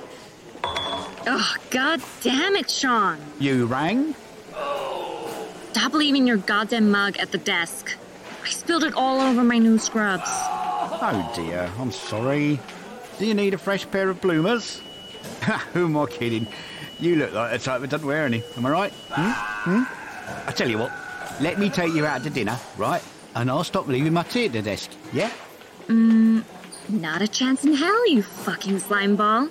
Oh, 0.65 1.55
god 1.71 2.03
damn 2.23 2.57
it, 2.57 2.71
Shaun! 2.71 3.19
You 3.39 3.67
rang? 3.67 4.15
Stop 5.73 5.95
leaving 5.95 6.27
your 6.27 6.39
goddamn 6.39 6.91
mug 6.91 7.17
at 7.19 7.31
the 7.33 7.39
desk. 7.39 7.97
I 8.45 8.49
spilled 8.49 8.85
it 8.85 8.95
all 8.95 9.21
over 9.21 9.45
my 9.45 9.59
new 9.59 9.79
scrubs. 9.79 10.25
Oh 10.27 11.33
dear, 11.37 11.71
I'm 11.79 11.93
sorry. 11.93 12.59
Do 13.19 13.27
you 13.27 13.35
need 13.35 13.55
a 13.55 13.59
fresh 13.59 13.89
pair 13.91 14.09
of 14.09 14.21
bloomers? 14.21 14.81
Who 15.73 15.85
am 15.85 15.97
I 15.97 16.07
kidding? 16.07 16.47
You 16.99 17.17
look 17.17 17.33
like 17.33 17.53
the 17.53 17.59
type 17.59 17.81
that 17.83 17.91
doesn't 17.91 18.07
wear 18.07 18.25
any. 18.25 18.43
Am 18.57 18.67
I 18.67 18.71
right? 18.71 18.93
Hmm? 19.11 19.31
Hmm? 19.71 20.49
I 20.49 20.53
tell 20.53 20.69
you 20.69 20.79
what, 20.79 20.93
let 21.41 21.59
me 21.59 21.71
take 21.71 21.93
you 21.95 22.07
out 22.07 22.23
to 22.25 22.31
dinner, 22.31 22.59
right? 22.77 23.03
And 23.35 23.51
I'll 23.51 23.65
stop 23.65 23.87
leaving 23.87 24.13
my 24.13 24.23
tea 24.25 24.47
at 24.47 24.53
the 24.53 24.63
desk, 24.63 24.91
yeah? 25.13 25.31
Mmm, 25.87 26.43
not 26.89 27.23
a 27.23 27.29
chance 27.29 27.65
in 27.65 27.75
hell, 27.75 28.11
you 28.11 28.23
fucking 28.23 28.79
slime 28.81 29.17
ball. 29.17 29.49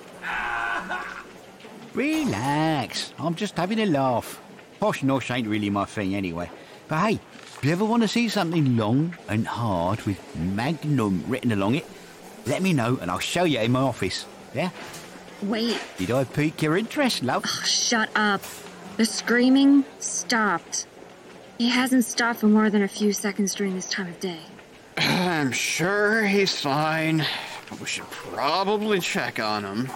Relax. 1.94 3.12
I'm 3.18 3.34
just 3.34 3.56
having 3.56 3.80
a 3.80 3.86
laugh. 3.86 4.40
Posh 4.80 5.00
nosh 5.02 5.34
ain't 5.34 5.48
really 5.48 5.70
my 5.70 5.84
thing 5.84 6.14
anyway. 6.14 6.50
But 6.86 6.98
hey, 7.00 7.14
if 7.14 7.64
you 7.64 7.72
ever 7.72 7.84
want 7.84 8.02
to 8.02 8.08
see 8.08 8.28
something 8.28 8.76
long 8.76 9.16
and 9.28 9.46
hard 9.46 10.02
with 10.02 10.18
Magnum 10.36 11.24
written 11.26 11.50
along 11.52 11.74
it, 11.74 11.86
let 12.46 12.62
me 12.62 12.72
know 12.72 12.98
and 13.00 13.10
I'll 13.10 13.18
show 13.18 13.44
you 13.44 13.58
in 13.60 13.72
my 13.72 13.80
office. 13.80 14.26
Yeah? 14.54 14.70
Wait, 15.42 15.80
Did 15.98 16.10
I 16.10 16.24
pique 16.24 16.62
your 16.62 16.76
interest, 16.76 17.22
love? 17.22 17.46
shut 17.46 18.10
up. 18.16 18.42
The 18.96 19.04
screaming 19.04 19.84
stopped. 19.98 20.86
He 21.58 21.70
hasn't 21.70 22.04
stopped 22.04 22.38
for 22.38 22.46
more 22.46 22.70
than 22.70 22.82
a 22.82 22.88
few 22.88 23.12
seconds 23.12 23.52
during 23.52 23.74
this 23.74 23.88
time 23.90 24.06
of 24.06 24.20
day. 24.20 24.38
I'm 24.96 25.50
sure 25.50 26.22
he's 26.24 26.60
fine, 26.60 27.26
but 27.68 27.80
we 27.80 27.86
should 27.86 28.08
probably 28.10 29.00
check 29.00 29.40
on 29.40 29.64
him. 29.64 29.90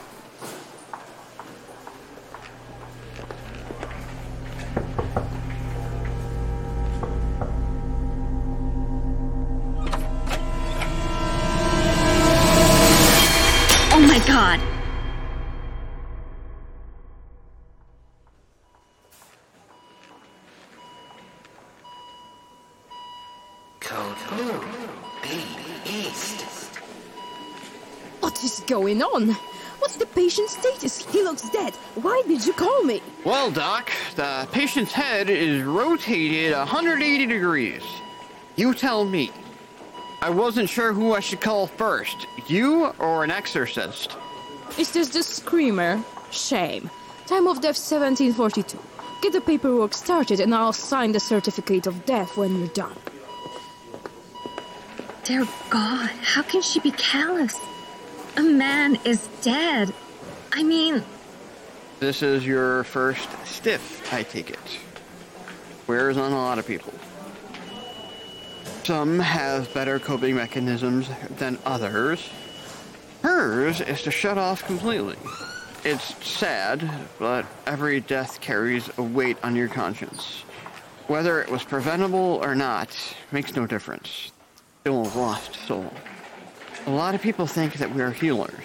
Going 28.98 29.30
on? 29.30 29.36
What's 29.78 29.96
the 29.96 30.06
patient's 30.06 30.56
status? 30.56 31.04
He 31.06 31.22
looks 31.22 31.48
dead. 31.50 31.74
Why 31.96 32.22
did 32.26 32.44
you 32.46 32.52
call 32.52 32.84
me? 32.84 33.02
Well, 33.24 33.50
Doc, 33.50 33.90
the 34.16 34.48
patient's 34.52 34.92
head 34.92 35.28
is 35.28 35.62
rotated 35.64 36.52
180 36.52 37.26
degrees. 37.26 37.82
You 38.56 38.74
tell 38.74 39.04
me. 39.04 39.30
I 40.20 40.30
wasn't 40.30 40.68
sure 40.68 40.92
who 40.92 41.14
I 41.14 41.20
should 41.20 41.40
call 41.40 41.66
first, 41.66 42.28
you 42.46 42.86
or 43.00 43.24
an 43.24 43.30
exorcist. 43.32 44.16
Is 44.78 44.92
this 44.92 45.08
the 45.08 45.22
screamer? 45.22 46.02
Shame. 46.30 46.88
Time 47.26 47.48
of 47.48 47.60
death 47.60 47.78
1742. 47.78 48.78
Get 49.20 49.32
the 49.32 49.40
paperwork 49.40 49.94
started 49.94 50.38
and 50.38 50.54
I'll 50.54 50.72
sign 50.72 51.12
the 51.12 51.20
certificate 51.20 51.86
of 51.88 52.04
death 52.06 52.36
when 52.36 52.56
you're 52.56 52.68
done. 52.68 52.96
Dear 55.24 55.46
God, 55.70 56.10
how 56.22 56.42
can 56.42 56.62
she 56.62 56.78
be 56.80 56.92
callous? 56.92 57.56
A 58.36 58.42
man 58.42 58.98
is 59.04 59.28
dead. 59.42 59.92
I 60.52 60.62
mean, 60.62 61.02
This 62.00 62.22
is 62.22 62.44
your 62.46 62.84
first 62.84 63.28
stiff, 63.46 64.12
I 64.12 64.22
take 64.22 64.50
it. 64.50 64.78
Wears 65.86 66.16
on 66.16 66.32
a 66.32 66.36
lot 66.36 66.58
of 66.58 66.66
people. 66.66 66.92
Some 68.84 69.18
have 69.20 69.72
better 69.72 69.98
coping 69.98 70.34
mechanisms 70.34 71.08
than 71.38 71.58
others. 71.64 72.28
Hers 73.22 73.80
is 73.80 74.02
to 74.02 74.10
shut 74.10 74.38
off 74.38 74.64
completely. 74.64 75.16
It's 75.84 76.14
sad, 76.26 76.88
but 77.18 77.46
every 77.66 78.00
death 78.00 78.40
carries 78.40 78.90
a 78.98 79.02
weight 79.02 79.36
on 79.44 79.54
your 79.54 79.68
conscience. 79.68 80.42
Whether 81.06 81.40
it 81.42 81.50
was 81.50 81.62
preventable 81.62 82.40
or 82.42 82.54
not 82.54 82.96
makes 83.30 83.54
no 83.54 83.66
difference. 83.66 84.32
Still 84.80 85.02
a 85.02 85.10
lost 85.16 85.54
soul. 85.66 85.92
A 86.86 86.90
lot 86.90 87.14
of 87.14 87.22
people 87.22 87.46
think 87.46 87.74
that 87.74 87.94
we 87.94 88.02
are 88.02 88.10
healers. 88.10 88.64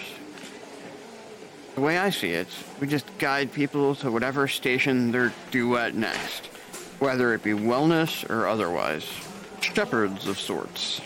The 1.76 1.80
way 1.80 1.98
I 1.98 2.10
see 2.10 2.30
it, 2.30 2.48
we 2.80 2.88
just 2.88 3.06
guide 3.18 3.52
people 3.52 3.94
to 3.96 4.10
whatever 4.10 4.48
station 4.48 5.12
they're 5.12 5.32
due 5.52 5.76
at 5.76 5.94
next, 5.94 6.46
whether 6.98 7.32
it 7.34 7.44
be 7.44 7.52
wellness 7.52 8.28
or 8.28 8.48
otherwise. 8.48 9.08
Shepherds 9.60 10.26
of 10.26 10.40
sorts. 10.40 11.00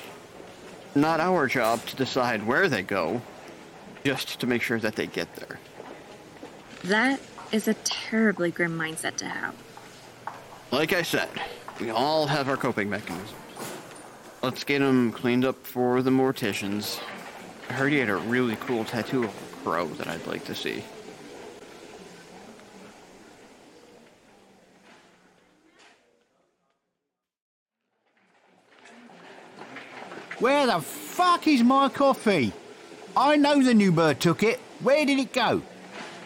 Not 0.95 1.21
our 1.21 1.47
job 1.47 1.85
to 1.87 1.97
decide 1.97 2.47
where 2.47 2.69
they 2.69 2.83
go, 2.83 3.21
just 4.05 4.41
to 4.41 4.47
make 4.47 4.63
sure 4.63 4.79
that 4.79 4.97
they 4.97 5.07
get 5.07 5.35
there. 5.37 5.59
that 6.85 7.21
is 7.53 7.69
a 7.69 7.75
terribly 7.85 8.51
grim 8.51 8.79
mindset 8.79 9.17
to 9.17 9.27
have. 9.27 9.55
Like 10.71 10.95
I 10.95 11.03
said, 11.03 11.29
we 11.79 11.91
all 11.91 12.27
have 12.27 12.49
our 12.49 12.57
coping 12.57 12.89
mechanisms. 12.89 13.31
Let's 14.43 14.65
get 14.65 14.81
them 14.81 15.13
cleaned 15.13 15.45
up 15.45 15.65
for 15.65 16.03
the 16.03 16.11
morticians. 16.11 17.01
I 17.71 17.75
heard 17.75 17.93
he 17.93 17.99
had 17.99 18.09
a 18.09 18.17
really 18.17 18.57
cool 18.57 18.85
tattoo 18.85 19.23
of 19.23 19.31
a 19.31 19.63
crow 19.63 19.87
that 19.87 20.09
I'd 20.09 20.27
like 20.27 20.45
to 20.47 20.55
see. 20.57 20.83
Where 30.41 30.67
the 30.67 30.81
fuck 30.81 31.47
is 31.47 31.63
my 31.63 31.89
coffee? 31.89 32.53
I 33.17 33.37
know 33.37 33.63
the 33.63 33.75
new 33.75 33.93
bird 33.93 34.19
took 34.19 34.43
it. 34.43 34.59
Where 34.81 35.07
did 35.07 35.21
it 35.21 35.33
go? 35.33 35.63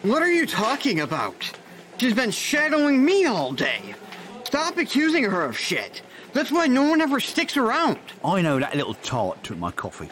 What 0.01 0.23
are 0.23 0.31
you 0.31 0.47
talking 0.47 1.01
about? 1.01 1.51
She's 1.99 2.15
been 2.15 2.31
shadowing 2.31 3.05
me 3.05 3.25
all 3.25 3.51
day. 3.51 3.93
Stop 4.43 4.77
accusing 4.77 5.23
her 5.23 5.43
of 5.43 5.55
shit. 5.55 6.01
That's 6.37 6.51
why 6.51 6.67
no 6.67 6.83
one 6.83 7.01
ever 7.01 7.19
sticks 7.19 7.57
around. 7.57 7.97
I 8.23 8.43
know 8.43 8.59
that 8.59 8.75
little 8.75 8.93
tart 8.93 9.41
took 9.41 9.57
my 9.57 9.71
coffee. 9.71 10.09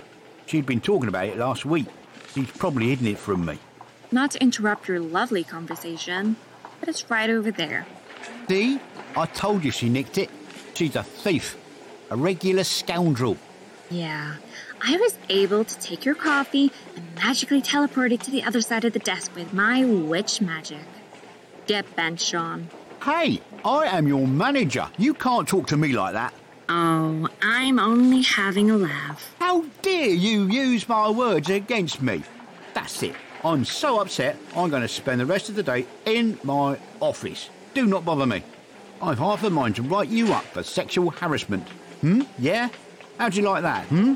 She'd 0.47 0.65
been 0.65 0.81
talking 0.81 1.07
about 1.07 1.27
it 1.27 1.37
last 1.37 1.65
week. 1.65 1.85
She's 2.33 2.49
probably 2.49 2.89
hidden 2.89 3.05
it 3.05 3.19
from 3.19 3.45
me. 3.45 3.59
Not 4.11 4.31
to 4.31 4.41
interrupt 4.41 4.87
your 4.87 4.99
lovely 4.99 5.43
conversation, 5.43 6.35
but 6.79 6.89
it's 6.89 7.07
right 7.11 7.29
over 7.29 7.51
there. 7.51 7.85
See? 8.49 8.79
I 9.15 9.27
told 9.27 9.63
you 9.63 9.69
she 9.69 9.87
nicked 9.87 10.17
it. 10.17 10.31
She's 10.73 10.95
a 10.95 11.03
thief. 11.03 11.57
A 12.09 12.17
regular 12.17 12.63
scoundrel. 12.63 13.37
Yeah, 13.91 14.37
I 14.81 14.97
was 14.97 15.19
able 15.29 15.63
to 15.63 15.79
take 15.79 16.05
your 16.05 16.15
coffee 16.15 16.71
and 16.95 17.05
magically 17.17 17.61
teleport 17.61 18.11
it 18.11 18.21
to 18.21 18.31
the 18.31 18.41
other 18.41 18.61
side 18.61 18.83
of 18.83 18.93
the 18.93 18.99
desk 18.99 19.35
with 19.35 19.53
my 19.53 19.85
witch 19.85 20.41
magic. 20.41 20.87
Get 21.67 21.95
bent, 21.95 22.19
Shaun. 22.19 22.69
Hey, 23.05 23.39
I 23.63 23.85
am 23.85 24.07
your 24.07 24.27
manager. 24.27 24.89
You 24.97 25.13
can't 25.13 25.47
talk 25.47 25.67
to 25.67 25.77
me 25.77 25.89
like 25.89 26.13
that. 26.13 26.33
Oh, 26.67 27.29
I'm 27.39 27.77
only 27.77 28.23
having 28.23 28.71
a 28.71 28.77
laugh. 28.77 29.35
How 29.37 29.63
dare 29.83 30.07
you 30.07 30.47
use 30.47 30.89
my 30.89 31.11
words 31.11 31.51
against 31.51 32.01
me? 32.01 32.23
That's 32.73 33.03
it. 33.03 33.13
I'm 33.43 33.63
so 33.63 34.01
upset, 34.01 34.37
I'm 34.55 34.71
going 34.71 34.81
to 34.81 34.87
spend 34.87 35.21
the 35.21 35.25
rest 35.27 35.49
of 35.49 35.55
the 35.55 35.61
day 35.61 35.85
in 36.05 36.39
my 36.43 36.79
office. 36.99 37.51
Do 37.75 37.85
not 37.85 38.05
bother 38.05 38.25
me. 38.25 38.41
I've 38.99 39.19
half 39.19 39.43
a 39.43 39.51
mind 39.51 39.75
to 39.75 39.83
write 39.83 40.09
you 40.09 40.33
up 40.33 40.45
for 40.45 40.63
sexual 40.63 41.11
harassment. 41.11 41.69
Hmm? 42.01 42.23
Yeah? 42.39 42.69
How'd 43.19 43.35
you 43.35 43.43
like 43.43 43.61
that, 43.61 43.85
hmm? 43.85 44.15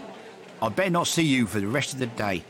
I'd 0.63 0.75
better 0.75 0.89
not 0.89 1.05
see 1.05 1.21
you 1.21 1.45
for 1.45 1.59
the 1.59 1.67
rest 1.67 1.93
of 1.93 1.99
the 1.99 2.07
day. 2.07 2.43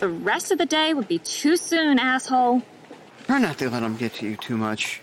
The 0.00 0.08
rest 0.08 0.50
of 0.50 0.58
the 0.58 0.66
day 0.66 0.92
would 0.92 1.06
be 1.06 1.20
too 1.20 1.56
soon, 1.56 2.00
asshole. 2.00 2.62
Try 3.26 3.38
not 3.38 3.58
to 3.58 3.70
let 3.70 3.82
him 3.82 3.96
get 3.96 4.14
to 4.14 4.26
you 4.26 4.36
too 4.36 4.56
much. 4.56 5.00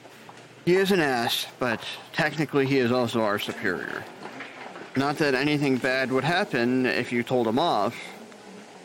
He 0.65 0.75
is 0.75 0.91
an 0.91 0.99
ass, 0.99 1.47
but 1.57 1.81
technically 2.13 2.67
he 2.67 2.77
is 2.77 2.91
also 2.91 3.21
our 3.21 3.39
superior. 3.39 4.03
Not 4.95 5.17
that 5.17 5.33
anything 5.33 5.77
bad 5.77 6.11
would 6.11 6.23
happen 6.23 6.85
if 6.85 7.11
you 7.11 7.23
told 7.23 7.47
him 7.47 7.57
off, 7.57 7.95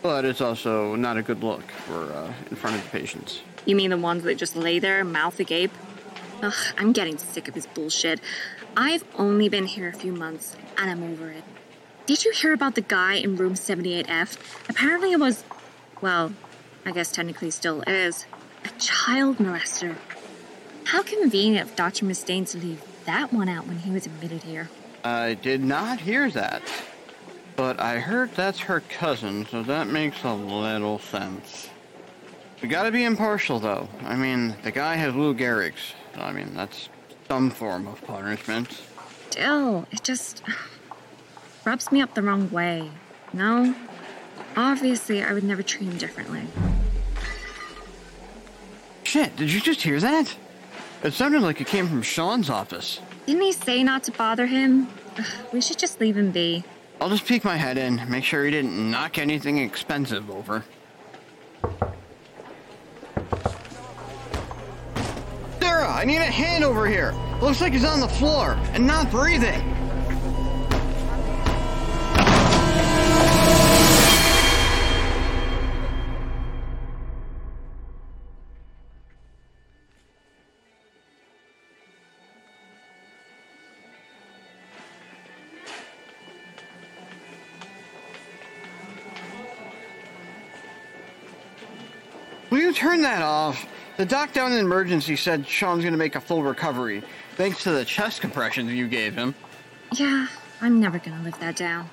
but 0.02 0.24
it's 0.24 0.40
also 0.40 0.94
not 0.94 1.16
a 1.16 1.22
good 1.22 1.42
look 1.42 1.68
for 1.70 2.12
uh, 2.12 2.32
in 2.50 2.56
front 2.56 2.76
of 2.76 2.82
the 2.82 2.88
patients. 2.90 3.42
You 3.66 3.76
mean 3.76 3.90
the 3.90 3.98
ones 3.98 4.22
that 4.22 4.36
just 4.36 4.56
lay 4.56 4.78
there, 4.78 5.04
mouth 5.04 5.38
agape? 5.40 5.72
Ugh, 6.42 6.54
I'm 6.78 6.92
getting 6.92 7.18
sick 7.18 7.48
of 7.48 7.54
his 7.54 7.66
bullshit. 7.66 8.20
I've 8.76 9.04
only 9.18 9.48
been 9.48 9.66
here 9.66 9.88
a 9.88 9.92
few 9.92 10.12
months, 10.12 10.56
and 10.78 10.90
I'm 10.90 11.02
over 11.02 11.30
it. 11.30 11.44
Did 12.06 12.24
you 12.24 12.30
hear 12.30 12.52
about 12.52 12.74
the 12.76 12.82
guy 12.82 13.14
in 13.14 13.36
room 13.36 13.54
78F? 13.54 14.38
Apparently 14.68 15.12
it 15.12 15.18
was, 15.18 15.44
well, 16.00 16.32
I 16.84 16.92
guess 16.92 17.10
technically 17.10 17.50
still 17.50 17.82
is, 17.86 18.26
a 18.64 18.68
child 18.78 19.38
molester. 19.38 19.96
How 20.84 21.02
convenient 21.02 21.68
of 21.68 21.76
Dr. 21.76 22.06
Mustane 22.06 22.48
to 22.50 22.58
leave 22.58 22.82
that 23.06 23.32
one 23.32 23.48
out 23.48 23.66
when 23.66 23.78
he 23.78 23.90
was 23.90 24.06
admitted 24.06 24.42
here. 24.42 24.68
I 25.04 25.34
did 25.34 25.62
not 25.62 26.00
hear 26.00 26.30
that, 26.30 26.62
but 27.54 27.80
I 27.80 27.98
heard 27.98 28.34
that's 28.34 28.60
her 28.60 28.80
cousin, 28.80 29.46
so 29.46 29.62
that 29.62 29.86
makes 29.86 30.22
a 30.24 30.32
little 30.32 30.98
sense. 30.98 31.70
We 32.62 32.68
gotta 32.68 32.90
be 32.90 33.04
impartial, 33.04 33.60
though. 33.60 33.88
I 34.04 34.16
mean, 34.16 34.56
the 34.62 34.72
guy 34.72 34.96
has 34.96 35.14
Lou 35.14 35.34
Gehrig's. 35.34 35.94
I 36.16 36.32
mean, 36.32 36.54
that's 36.54 36.88
some 37.28 37.50
form 37.50 37.86
of 37.86 38.02
punishment. 38.04 38.80
Still, 39.30 39.86
it 39.90 40.02
just 40.02 40.42
rubs 41.64 41.92
me 41.92 42.00
up 42.00 42.14
the 42.14 42.22
wrong 42.22 42.50
way. 42.50 42.90
No? 43.32 43.74
Obviously, 44.56 45.22
I 45.22 45.34
would 45.34 45.44
never 45.44 45.62
treat 45.62 45.88
him 45.88 45.98
differently. 45.98 46.42
Shit, 49.06 49.36
did 49.36 49.52
you 49.52 49.60
just 49.60 49.82
hear 49.82 50.00
that? 50.00 50.36
It 51.04 51.12
sounded 51.12 51.40
like 51.40 51.60
it 51.60 51.68
came 51.68 51.86
from 51.86 52.02
Shaun's 52.02 52.50
office. 52.50 52.98
Didn't 53.24 53.42
he 53.42 53.52
say 53.52 53.84
not 53.84 54.02
to 54.02 54.10
bother 54.10 54.46
him? 54.46 54.88
Ugh, 55.16 55.24
we 55.52 55.60
should 55.60 55.78
just 55.78 56.00
leave 56.00 56.16
him 56.16 56.32
be. 56.32 56.64
I'll 57.00 57.08
just 57.08 57.24
peek 57.24 57.44
my 57.44 57.54
head 57.54 57.78
in, 57.78 58.02
make 58.10 58.24
sure 58.24 58.44
he 58.44 58.50
didn't 58.50 58.90
knock 58.90 59.16
anything 59.16 59.58
expensive 59.58 60.28
over. 60.28 60.64
Sarah, 65.60 65.88
I 65.88 66.04
need 66.04 66.16
a 66.16 66.24
hand 66.24 66.64
over 66.64 66.88
here. 66.88 67.14
Looks 67.40 67.60
like 67.60 67.74
he's 67.74 67.84
on 67.84 68.00
the 68.00 68.08
floor 68.08 68.58
and 68.72 68.84
not 68.84 69.08
breathing. 69.12 69.75
Turn 92.96 93.02
that 93.02 93.20
off? 93.20 93.66
The 93.98 94.06
doc 94.06 94.32
down 94.32 94.52
in 94.52 94.58
emergency 94.58 95.16
said 95.16 95.46
Shaun's 95.46 95.84
gonna 95.84 95.98
make 95.98 96.14
a 96.14 96.20
full 96.20 96.42
recovery, 96.42 97.02
thanks 97.36 97.62
to 97.64 97.70
the 97.72 97.84
chest 97.84 98.22
compressions 98.22 98.72
you 98.72 98.88
gave 98.88 99.14
him. 99.14 99.34
Yeah, 99.92 100.28
I'm 100.62 100.80
never 100.80 100.98
gonna 100.98 101.22
live 101.22 101.38
that 101.40 101.56
down. 101.56 101.90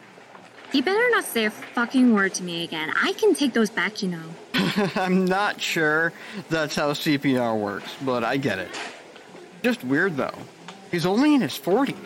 You 0.72 0.82
better 0.82 1.10
not 1.10 1.26
say 1.26 1.44
a 1.44 1.50
fucking 1.50 2.14
word 2.14 2.34
to 2.36 2.44
me 2.44 2.64
again. 2.64 2.90
I 2.96 3.12
can 3.20 3.36
take 3.36 3.52
those 3.52 3.70
back, 3.70 4.02
you 4.02 4.12
know. 4.12 4.24
I'm 4.96 5.26
not 5.26 5.60
sure 5.60 6.14
that's 6.50 6.78
how 6.78 6.94
CPR 6.94 7.60
works, 7.60 7.94
but 8.06 8.24
I 8.24 8.38
get 8.38 8.60
it. 8.60 8.70
Just 9.62 9.84
weird 9.84 10.16
though. 10.16 10.38
He's 10.90 11.06
only 11.06 11.36
in 11.36 11.42
his 11.42 11.60
40s, 11.60 11.98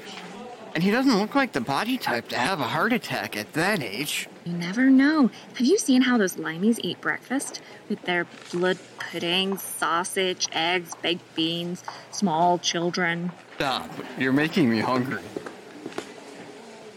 and 0.74 0.84
he 0.84 0.92
doesn't 0.92 1.18
look 1.18 1.36
like 1.36 1.54
the 1.54 1.62
body 1.62 1.98
type 1.98 2.28
to 2.30 2.38
have 2.38 2.60
a 2.60 2.64
heart 2.64 2.94
attack 2.94 3.36
at 3.36 3.54
that 3.54 3.82
age. 3.82 4.28
You 4.46 4.54
never 4.54 4.90
know. 4.90 5.30
Have 5.56 5.68
you 5.68 5.78
seen 5.78 6.02
how 6.02 6.18
those 6.18 6.36
limeys 6.36 6.80
eat 6.84 7.02
breakfast? 7.02 7.62
With 7.90 8.02
their 8.04 8.26
blood 8.52 8.78
pudding, 9.00 9.58
sausage, 9.58 10.48
eggs, 10.52 10.94
baked 11.02 11.36
beans, 11.36 11.84
small 12.12 12.60
children. 12.60 13.32
Stop. 13.56 13.90
You're 14.18 14.34
making 14.34 14.70
me 14.70 14.80
hungry. 14.80 15.24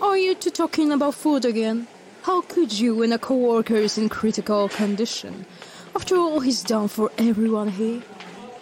Are 0.01 0.19
you 0.19 0.35
two 0.35 0.51
talking 0.51 0.93
about 0.93 1.15
food 1.15 1.45
again? 1.45 1.87
How 2.23 2.43
could 2.43 2.73
you 2.73 2.97
when 2.97 3.13
a 3.13 3.19
coworker 3.19 3.77
is 3.77 3.97
in 3.97 4.09
critical 4.09 4.69
condition? 4.69 5.47
After 5.95 6.17
all 6.17 6.41
he's 6.41 6.63
done 6.63 6.89
for 6.89 7.11
everyone 7.19 7.69
here? 7.69 8.03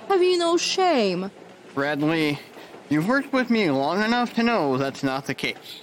Have 0.08 0.22
you 0.22 0.38
no 0.38 0.56
shame? 0.56 1.30
Bradley, 1.74 2.38
you've 2.88 3.08
worked 3.08 3.32
with 3.32 3.50
me 3.50 3.70
long 3.70 4.02
enough 4.02 4.34
to 4.34 4.42
know 4.42 4.76
that's 4.76 5.02
not 5.02 5.26
the 5.26 5.34
case. 5.34 5.82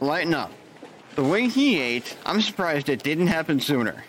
Lighten 0.00 0.34
up. 0.34 0.52
The 1.14 1.24
way 1.24 1.48
he 1.48 1.80
ate, 1.80 2.16
I'm 2.26 2.40
surprised 2.42 2.88
it 2.88 3.02
didn't 3.02 3.28
happen 3.28 3.58
sooner. 3.60 4.04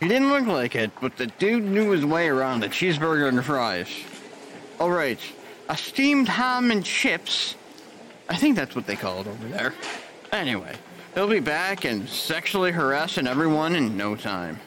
He 0.00 0.08
didn't 0.08 0.30
look 0.30 0.46
like 0.46 0.74
it, 0.74 0.90
but 1.00 1.16
the 1.16 1.28
dude 1.28 1.64
knew 1.64 1.90
his 1.92 2.04
way 2.04 2.28
around 2.28 2.60
the 2.60 2.68
cheeseburger 2.68 3.28
and 3.28 3.44
fries. 3.44 3.88
Alright, 4.80 5.20
a 5.68 5.76
steamed 5.76 6.28
ham 6.28 6.70
and 6.70 6.84
chips. 6.84 7.54
I 8.28 8.36
think 8.36 8.56
that's 8.56 8.74
what 8.74 8.86
they 8.86 8.96
call 8.96 9.20
it 9.20 9.26
over 9.28 9.48
there. 9.48 9.74
Anyway, 10.32 10.74
he'll 11.14 11.28
be 11.28 11.40
back 11.40 11.84
and 11.84 12.08
sexually 12.08 12.72
harassing 12.72 13.26
everyone 13.26 13.76
in 13.76 13.96
no 13.96 14.16
time. 14.16 14.58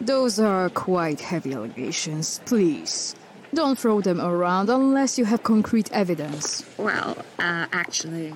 Those 0.00 0.40
are 0.40 0.68
quite 0.70 1.20
heavy 1.20 1.54
allegations. 1.54 2.40
Please, 2.44 3.14
don't 3.54 3.78
throw 3.78 4.00
them 4.00 4.20
around 4.20 4.68
unless 4.70 5.18
you 5.18 5.24
have 5.24 5.42
concrete 5.42 5.90
evidence. 5.92 6.64
Well, 6.76 7.16
uh, 7.38 7.66
actually, 7.72 8.34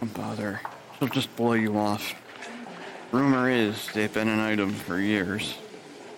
Don't 0.00 0.14
bother. 0.14 0.60
She'll 0.98 1.08
just 1.08 1.34
blow 1.36 1.54
you 1.54 1.76
off. 1.78 2.14
Rumor 3.12 3.48
is 3.50 3.88
they've 3.94 4.12
been 4.12 4.28
an 4.28 4.40
item 4.40 4.70
for 4.72 4.98
years. 4.98 5.54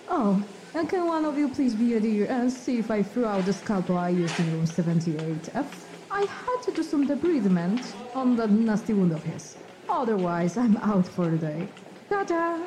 Oh, 0.09 0.41
and 0.73 0.89
can 0.89 1.05
one 1.05 1.25
of 1.25 1.37
you 1.37 1.47
please 1.49 1.73
be 1.75 1.95
a 1.95 1.99
dear 1.99 2.25
and 2.27 2.51
see 2.51 2.77
if 2.79 2.89
I 2.91 3.03
threw 3.03 3.25
out 3.25 3.45
the 3.45 3.53
scalpel 3.53 3.97
I 3.97 4.09
used 4.09 4.39
in 4.39 4.51
room 4.53 4.65
78F? 4.65 5.65
I 6.09 6.21
had 6.21 6.61
to 6.63 6.71
do 6.71 6.83
some 6.83 7.07
debridement 7.07 7.83
on 8.15 8.35
that 8.37 8.49
nasty 8.49 8.93
wound 8.93 9.11
of 9.11 9.23
his. 9.23 9.57
Otherwise, 9.89 10.57
I'm 10.57 10.77
out 10.77 11.07
for 11.07 11.27
the 11.29 11.37
day. 11.37 11.67
Ta-da! 12.09 12.59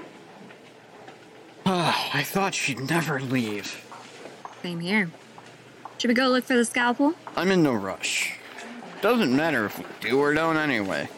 Ah, 1.67 2.11
I 2.15 2.23
thought 2.23 2.55
she'd 2.55 2.89
never 2.91 3.21
leave. 3.21 3.85
same 4.63 4.81
here. 4.81 5.11
Should 6.01 6.09
we 6.09 6.15
go 6.15 6.29
look 6.29 6.45
for 6.45 6.57
the 6.57 6.65
scalpel? 6.65 7.13
I'm 7.37 7.51
in 7.51 7.63
no 7.63 7.75
rush. 7.75 8.39
Doesn't 9.03 9.37
matter 9.37 9.67
if 9.67 9.79
we 9.79 9.85
do 10.01 10.19
or 10.19 10.33
don't 10.33 10.57
anyway. 10.57 11.11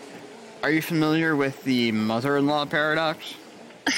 Are 0.64 0.72
you 0.72 0.82
familiar 0.82 1.36
with 1.36 1.62
the 1.62 1.92
mother 1.92 2.36
in 2.36 2.48
law 2.48 2.66
paradox? 2.66 3.36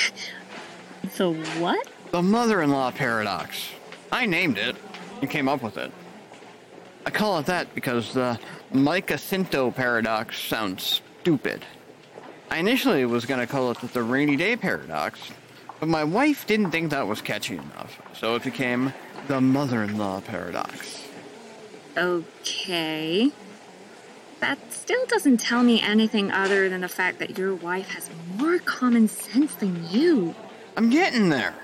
The 1.16 1.32
what? 1.58 1.86
The 2.10 2.22
mother 2.22 2.60
in 2.62 2.70
law 2.70 2.90
paradox. 2.90 3.70
I 4.10 4.26
named 4.26 4.58
it 4.58 4.74
and 5.20 5.30
came 5.30 5.48
up 5.48 5.62
with 5.62 5.76
it. 5.76 5.92
I 7.06 7.10
call 7.10 7.38
it 7.38 7.46
that 7.46 7.74
because 7.74 8.12
the 8.12 8.38
Micah 8.72 9.14
Cinto 9.18 9.70
paradox 9.74 10.38
sounds 10.38 11.02
stupid. 11.20 11.64
I 12.50 12.58
initially 12.58 13.04
was 13.04 13.26
going 13.26 13.40
to 13.40 13.46
call 13.46 13.70
it 13.70 13.78
the 13.92 14.02
rainy 14.02 14.36
day 14.36 14.56
paradox, 14.56 15.20
but 15.78 15.88
my 15.88 16.04
wife 16.04 16.46
didn't 16.46 16.72
think 16.72 16.90
that 16.90 17.06
was 17.06 17.20
catchy 17.20 17.56
enough, 17.56 18.00
so 18.14 18.34
it 18.34 18.42
became 18.42 18.92
the 19.28 19.40
mother 19.40 19.82
in 19.82 19.98
law 19.98 20.20
paradox. 20.20 21.02
Okay. 21.96 23.30
That 24.40 24.58
still 24.72 25.06
doesn't 25.06 25.38
tell 25.38 25.62
me 25.62 25.80
anything 25.80 26.30
other 26.30 26.68
than 26.68 26.82
the 26.82 26.88
fact 26.88 27.18
that 27.20 27.38
your 27.38 27.54
wife 27.54 27.88
has 27.88 28.10
more 28.36 28.58
common 28.58 29.08
sense 29.08 29.54
than 29.54 29.88
you. 29.90 30.34
I'm 30.76 30.90
getting 30.90 31.28
there. 31.28 31.54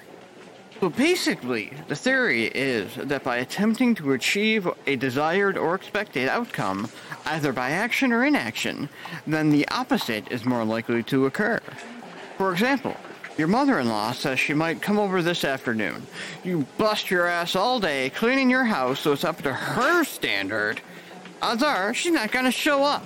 So 0.81 0.89
basically, 0.89 1.75
the 1.89 1.97
theory 1.97 2.47
is 2.47 2.95
that 2.95 3.23
by 3.23 3.37
attempting 3.37 3.95
to 3.97 4.13
achieve 4.13 4.67
a 4.87 4.97
desired 4.97 5.59
or 5.59 5.75
expected 5.75 6.27
outcome, 6.27 6.89
either 7.27 7.53
by 7.53 7.71
action 7.71 8.13
or 8.13 8.25
inaction, 8.25 8.89
then 9.27 9.51
the 9.51 9.69
opposite 9.69 10.33
is 10.33 10.47
more 10.47 10.65
likely 10.65 11.03
to 11.03 11.27
occur. 11.27 11.61
For 12.39 12.51
example, 12.53 12.97
your 13.41 13.49
mother 13.49 13.79
in 13.79 13.89
law 13.89 14.13
says 14.13 14.39
she 14.39 14.53
might 14.53 14.83
come 14.83 14.99
over 14.99 15.23
this 15.23 15.45
afternoon. 15.45 16.07
You 16.45 16.67
bust 16.77 17.11
your 17.11 17.27
ass 17.27 17.57
all 17.57 17.81
day 17.81 18.11
cleaning 18.11 18.51
your 18.51 18.65
house 18.65 19.01
so 19.01 19.13
it's 19.13 19.25
up 19.25 19.41
to 19.43 19.53
her 19.53 20.05
standard. 20.05 20.83
Odds 21.41 21.63
are 21.63 21.95
she's 21.95 22.13
not 22.13 22.33
going 22.33 22.45
to 22.45 22.53
show 22.53 22.85
up. 22.85 23.03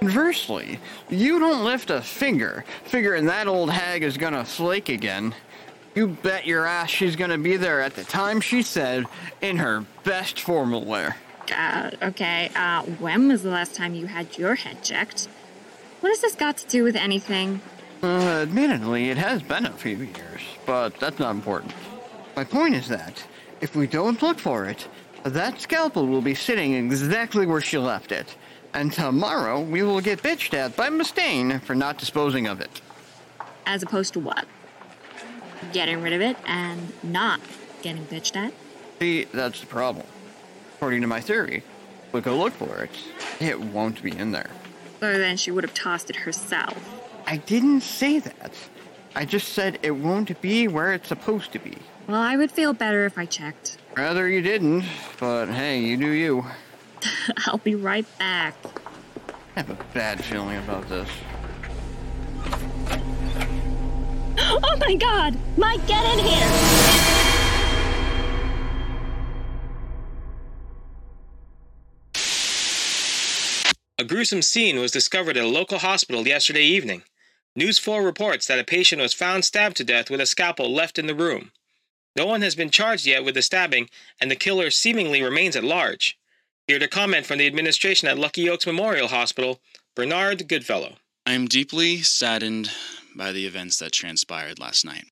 Conversely, 0.00 0.78
you 1.08 1.38
don't 1.38 1.64
lift 1.64 1.88
a 1.88 2.02
finger, 2.02 2.64
figuring 2.84 3.24
that 3.26 3.48
old 3.48 3.70
hag 3.70 4.02
is 4.02 4.18
going 4.18 4.34
to 4.34 4.44
flake 4.44 4.90
again. 4.90 5.34
You 5.94 6.08
bet 6.08 6.46
your 6.46 6.66
ass 6.66 6.90
she's 6.90 7.16
gonna 7.16 7.36
be 7.36 7.56
there 7.56 7.80
at 7.80 7.96
the 7.96 8.04
time 8.04 8.40
she 8.40 8.62
said 8.62 9.06
in 9.40 9.56
her 9.56 9.84
best 10.04 10.38
formal 10.38 10.84
wear. 10.84 11.16
Uh, 11.52 11.90
okay, 12.00 12.50
uh, 12.54 12.82
when 12.82 13.26
was 13.26 13.42
the 13.42 13.50
last 13.50 13.74
time 13.74 13.94
you 13.94 14.06
had 14.06 14.38
your 14.38 14.54
head 14.54 14.84
checked? 14.84 15.26
What 16.00 16.10
has 16.10 16.20
this 16.20 16.36
got 16.36 16.58
to 16.58 16.66
do 16.68 16.84
with 16.84 16.94
anything? 16.94 17.60
Uh, 18.02 18.06
admittedly, 18.42 19.10
it 19.10 19.18
has 19.18 19.42
been 19.42 19.66
a 19.66 19.72
few 19.72 19.96
years, 19.96 20.40
but 20.66 20.98
that's 20.98 21.18
not 21.18 21.34
important. 21.34 21.74
My 22.34 22.44
point 22.44 22.74
is 22.74 22.88
that, 22.88 23.22
if 23.60 23.76
we 23.76 23.86
don't 23.86 24.20
look 24.22 24.38
for 24.38 24.64
it, 24.66 24.88
that 25.24 25.60
scalpel 25.60 26.06
will 26.06 26.22
be 26.22 26.34
sitting 26.34 26.74
exactly 26.74 27.46
where 27.46 27.60
she 27.60 27.76
left 27.76 28.10
it. 28.10 28.36
And 28.72 28.92
tomorrow 28.92 29.60
we 29.60 29.82
will 29.82 30.00
get 30.00 30.22
bitched 30.22 30.54
at 30.54 30.76
by 30.76 30.88
Mustane 30.88 31.60
for 31.60 31.74
not 31.74 31.98
disposing 31.98 32.46
of 32.46 32.60
it. 32.60 32.80
As 33.66 33.82
opposed 33.82 34.14
to 34.14 34.20
what? 34.20 34.46
getting 35.72 36.02
rid 36.02 36.12
of 36.12 36.20
it 36.20 36.36
and 36.46 36.92
not 37.02 37.40
getting 37.82 38.04
bitched 38.06 38.36
at? 38.36 38.52
See, 38.98 39.24
that's 39.24 39.60
the 39.60 39.66
problem. 39.66 40.06
According 40.76 41.02
to 41.02 41.06
my 41.06 41.20
theory, 41.20 41.62
we 42.12 42.20
go 42.20 42.36
look 42.36 42.52
for 42.54 42.82
it, 42.84 42.90
it 43.40 43.60
won't 43.60 44.02
be 44.02 44.16
in 44.16 44.32
there. 44.32 44.50
So 45.00 45.18
then 45.18 45.36
she 45.36 45.50
would 45.50 45.64
have 45.64 45.74
tossed 45.74 46.10
it 46.10 46.16
herself. 46.16 46.99
I 47.30 47.36
didn't 47.36 47.82
say 47.82 48.18
that. 48.18 48.52
I 49.14 49.24
just 49.24 49.50
said 49.50 49.78
it 49.84 49.92
won't 49.92 50.40
be 50.40 50.66
where 50.66 50.92
it's 50.92 51.06
supposed 51.06 51.52
to 51.52 51.60
be. 51.60 51.78
Well, 52.08 52.20
I 52.20 52.36
would 52.36 52.50
feel 52.50 52.72
better 52.72 53.06
if 53.06 53.16
I 53.16 53.24
checked. 53.24 53.78
Rather 53.96 54.28
you 54.28 54.42
didn't, 54.42 54.84
but 55.20 55.46
hey, 55.46 55.78
you 55.78 55.96
do 55.96 56.08
you. 56.08 56.44
I'll 57.46 57.58
be 57.58 57.76
right 57.76 58.04
back. 58.18 58.56
I 59.54 59.60
have 59.60 59.70
a 59.70 59.78
bad 59.94 60.24
feeling 60.24 60.58
about 60.58 60.88
this. 60.88 61.08
Oh 64.42 64.76
my 64.80 64.96
god! 64.96 65.36
Mike, 65.56 65.86
get 65.86 66.04
in 66.12 66.24
here! 66.24 67.10
A 73.98 74.04
gruesome 74.04 74.42
scene 74.42 74.80
was 74.80 74.90
discovered 74.90 75.36
at 75.36 75.44
a 75.44 75.48
local 75.48 75.78
hospital 75.78 76.26
yesterday 76.26 76.64
evening. 76.64 77.02
News 77.56 77.78
4 77.78 78.02
reports 78.02 78.46
that 78.46 78.58
a 78.58 78.64
patient 78.64 79.02
was 79.02 79.12
found 79.12 79.44
stabbed 79.44 79.76
to 79.78 79.84
death 79.84 80.08
with 80.08 80.20
a 80.20 80.26
scalpel 80.26 80.72
left 80.72 80.98
in 80.98 81.06
the 81.06 81.14
room. 81.14 81.50
No 82.16 82.26
one 82.26 82.42
has 82.42 82.54
been 82.54 82.70
charged 82.70 83.06
yet 83.06 83.24
with 83.24 83.34
the 83.34 83.42
stabbing, 83.42 83.88
and 84.20 84.30
the 84.30 84.36
killer 84.36 84.70
seemingly 84.70 85.22
remains 85.22 85.56
at 85.56 85.64
large. 85.64 86.18
Here 86.66 86.78
to 86.78 86.88
comment 86.88 87.26
from 87.26 87.38
the 87.38 87.46
administration 87.46 88.08
at 88.08 88.18
Lucky 88.18 88.48
Oaks 88.48 88.66
Memorial 88.66 89.08
Hospital, 89.08 89.60
Bernard 89.96 90.46
Goodfellow. 90.48 90.96
I 91.26 91.32
am 91.32 91.46
deeply 91.46 92.02
saddened 92.02 92.70
by 93.16 93.32
the 93.32 93.46
events 93.46 93.78
that 93.78 93.92
transpired 93.92 94.58
last 94.58 94.84
night. 94.84 95.06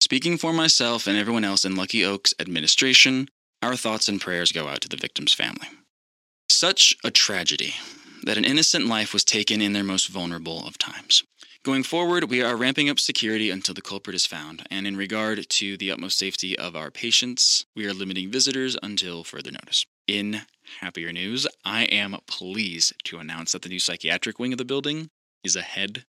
Speaking 0.00 0.38
for 0.38 0.52
myself 0.52 1.06
and 1.06 1.16
everyone 1.16 1.44
else 1.44 1.64
in 1.64 1.76
Lucky 1.76 2.04
Oaks 2.04 2.32
administration, 2.38 3.28
our 3.62 3.76
thoughts 3.76 4.08
and 4.08 4.20
prayers 4.20 4.52
go 4.52 4.68
out 4.68 4.80
to 4.82 4.88
the 4.88 4.96
victim's 4.96 5.34
family. 5.34 5.68
Such 6.48 6.96
a 7.04 7.10
tragedy 7.10 7.74
that 8.22 8.38
an 8.38 8.44
innocent 8.44 8.86
life 8.86 9.12
was 9.12 9.24
taken 9.24 9.60
in 9.60 9.72
their 9.72 9.84
most 9.84 10.08
vulnerable 10.08 10.66
of 10.66 10.78
times. 10.78 11.22
Going 11.62 11.82
forward, 11.82 12.30
we 12.30 12.40
are 12.42 12.56
ramping 12.56 12.88
up 12.88 12.98
security 12.98 13.50
until 13.50 13.74
the 13.74 13.82
culprit 13.82 14.16
is 14.16 14.24
found, 14.24 14.66
and 14.70 14.86
in 14.86 14.96
regard 14.96 15.46
to 15.46 15.76
the 15.76 15.90
utmost 15.90 16.16
safety 16.16 16.58
of 16.58 16.74
our 16.74 16.90
patients, 16.90 17.66
we 17.76 17.84
are 17.86 17.92
limiting 17.92 18.30
visitors 18.30 18.78
until 18.82 19.24
further 19.24 19.50
notice. 19.50 19.84
In 20.06 20.40
happier 20.80 21.12
news, 21.12 21.46
I 21.62 21.82
am 21.82 22.16
pleased 22.26 22.94
to 23.04 23.18
announce 23.18 23.52
that 23.52 23.60
the 23.60 23.68
new 23.68 23.78
psychiatric 23.78 24.38
wing 24.38 24.52
of 24.52 24.58
the 24.58 24.64
building 24.64 25.10
is 25.44 25.54
ahead 25.54 26.06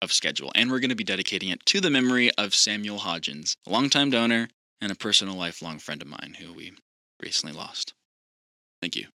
of 0.00 0.10
schedule, 0.10 0.50
and 0.54 0.70
we're 0.70 0.80
going 0.80 0.88
to 0.88 0.96
be 0.96 1.04
dedicating 1.04 1.50
it 1.50 1.66
to 1.66 1.82
the 1.82 1.90
memory 1.90 2.30
of 2.38 2.54
Samuel 2.54 3.00
Hodgins, 3.00 3.56
a 3.66 3.70
longtime 3.70 4.08
donor 4.08 4.48
and 4.80 4.90
a 4.90 4.94
personal 4.94 5.34
lifelong 5.34 5.78
friend 5.78 6.00
of 6.00 6.08
mine 6.08 6.36
who 6.40 6.54
we 6.54 6.72
recently 7.22 7.54
lost. 7.54 7.92
Thank 8.80 8.96
you. 8.96 9.08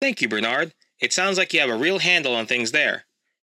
Thank 0.00 0.20
you, 0.20 0.28
Bernard. 0.28 0.74
It 1.00 1.12
sounds 1.12 1.38
like 1.38 1.52
you 1.52 1.60
have 1.60 1.70
a 1.70 1.76
real 1.76 2.00
handle 2.00 2.34
on 2.34 2.46
things 2.46 2.72
there. 2.72 3.04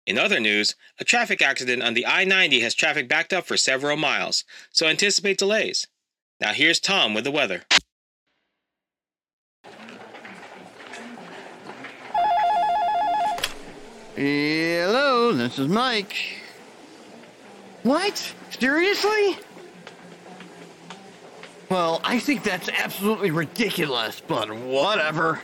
In 0.05 0.19
other 0.19 0.39
news, 0.39 0.75
a 0.99 1.03
traffic 1.03 1.41
accident 1.41 1.81
on 1.81 1.95
the 1.95 2.05
I 2.05 2.25
90 2.25 2.59
has 2.59 2.75
traffic 2.75 3.07
backed 3.07 3.33
up 3.33 3.45
for 3.45 3.57
several 3.57 3.97
miles, 3.97 4.43
so 4.71 4.85
anticipate 4.87 5.39
delays. 5.39 5.87
Now 6.39 6.53
here's 6.53 6.79
Tom 6.79 7.15
with 7.15 7.23
the 7.23 7.31
weather. 7.31 7.63
Hello, 14.15 15.33
this 15.33 15.57
is 15.57 15.67
Mike. 15.67 16.15
What? 17.81 18.33
Seriously? 18.51 19.37
Well, 21.69 21.99
I 22.03 22.19
think 22.19 22.43
that's 22.43 22.69
absolutely 22.69 23.31
ridiculous, 23.31 24.21
but 24.21 24.55
whatever. 24.55 25.41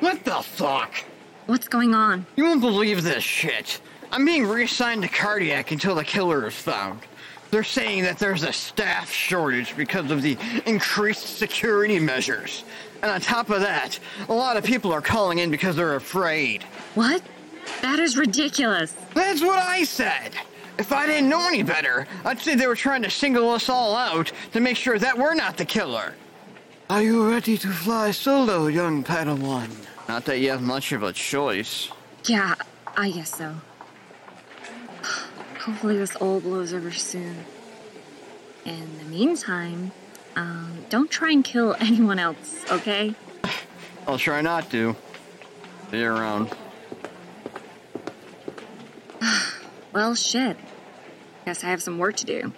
What 0.00 0.24
the 0.24 0.42
fuck? 0.42 0.94
What's 1.46 1.68
going 1.68 1.94
on? 1.94 2.26
You 2.34 2.44
won't 2.44 2.60
believe 2.60 3.04
this 3.04 3.22
shit. 3.22 3.80
I'm 4.10 4.24
being 4.24 4.46
reassigned 4.46 5.02
to 5.02 5.08
cardiac 5.08 5.70
until 5.70 5.94
the 5.94 6.04
killer 6.04 6.46
is 6.48 6.54
found. 6.54 7.00
They're 7.52 7.62
saying 7.62 8.02
that 8.02 8.18
there's 8.18 8.42
a 8.42 8.52
staff 8.52 9.10
shortage 9.10 9.76
because 9.76 10.10
of 10.10 10.22
the 10.22 10.36
increased 10.66 11.38
security 11.38 12.00
measures. 12.00 12.64
And 13.00 13.10
on 13.12 13.20
top 13.20 13.50
of 13.50 13.60
that, 13.60 13.98
a 14.28 14.34
lot 14.34 14.56
of 14.56 14.64
people 14.64 14.92
are 14.92 15.00
calling 15.00 15.38
in 15.38 15.52
because 15.52 15.76
they're 15.76 15.94
afraid. 15.94 16.64
What? 16.96 17.22
That 17.80 18.00
is 18.00 18.16
ridiculous. 18.16 18.92
That's 19.14 19.40
what 19.40 19.60
I 19.60 19.84
said. 19.84 20.32
If 20.78 20.92
I 20.92 21.06
didn't 21.06 21.28
know 21.28 21.46
any 21.46 21.62
better, 21.62 22.08
I'd 22.24 22.40
say 22.40 22.56
they 22.56 22.66
were 22.66 22.74
trying 22.74 23.02
to 23.02 23.10
single 23.10 23.50
us 23.50 23.68
all 23.68 23.94
out 23.94 24.32
to 24.52 24.60
make 24.60 24.76
sure 24.76 24.98
that 24.98 25.16
we're 25.16 25.34
not 25.34 25.56
the 25.56 25.64
killer. 25.64 26.14
Are 26.90 27.02
you 27.02 27.28
ready 27.28 27.56
to 27.58 27.68
fly 27.68 28.10
solo, 28.10 28.66
young 28.66 29.04
Padawan? 29.04 29.70
Not 30.08 30.24
that 30.26 30.38
you 30.38 30.50
have 30.50 30.62
much 30.62 30.92
of 30.92 31.02
a 31.02 31.12
choice. 31.12 31.90
Yeah, 32.24 32.54
I 32.96 33.10
guess 33.10 33.36
so. 33.36 33.54
Hopefully, 35.60 35.98
this 35.98 36.14
all 36.16 36.40
blows 36.40 36.72
over 36.72 36.92
soon. 36.92 37.44
In 38.64 38.98
the 38.98 39.04
meantime, 39.04 39.90
um, 40.36 40.84
don't 40.90 41.10
try 41.10 41.32
and 41.32 41.44
kill 41.44 41.74
anyone 41.80 42.18
else, 42.18 42.64
okay? 42.70 43.14
I'll 44.06 44.18
try 44.18 44.40
not 44.42 44.70
to. 44.70 44.94
See 45.90 45.98
you 45.98 46.06
around. 46.06 46.54
well, 49.92 50.14
shit. 50.14 50.56
Guess 51.44 51.64
I 51.64 51.68
have 51.68 51.82
some 51.82 51.98
work 51.98 52.16
to 52.16 52.26
do. 52.26 52.52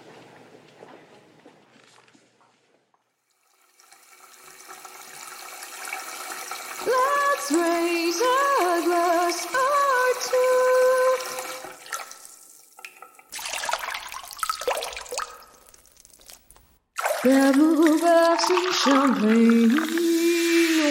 Champagne. 18.83 19.69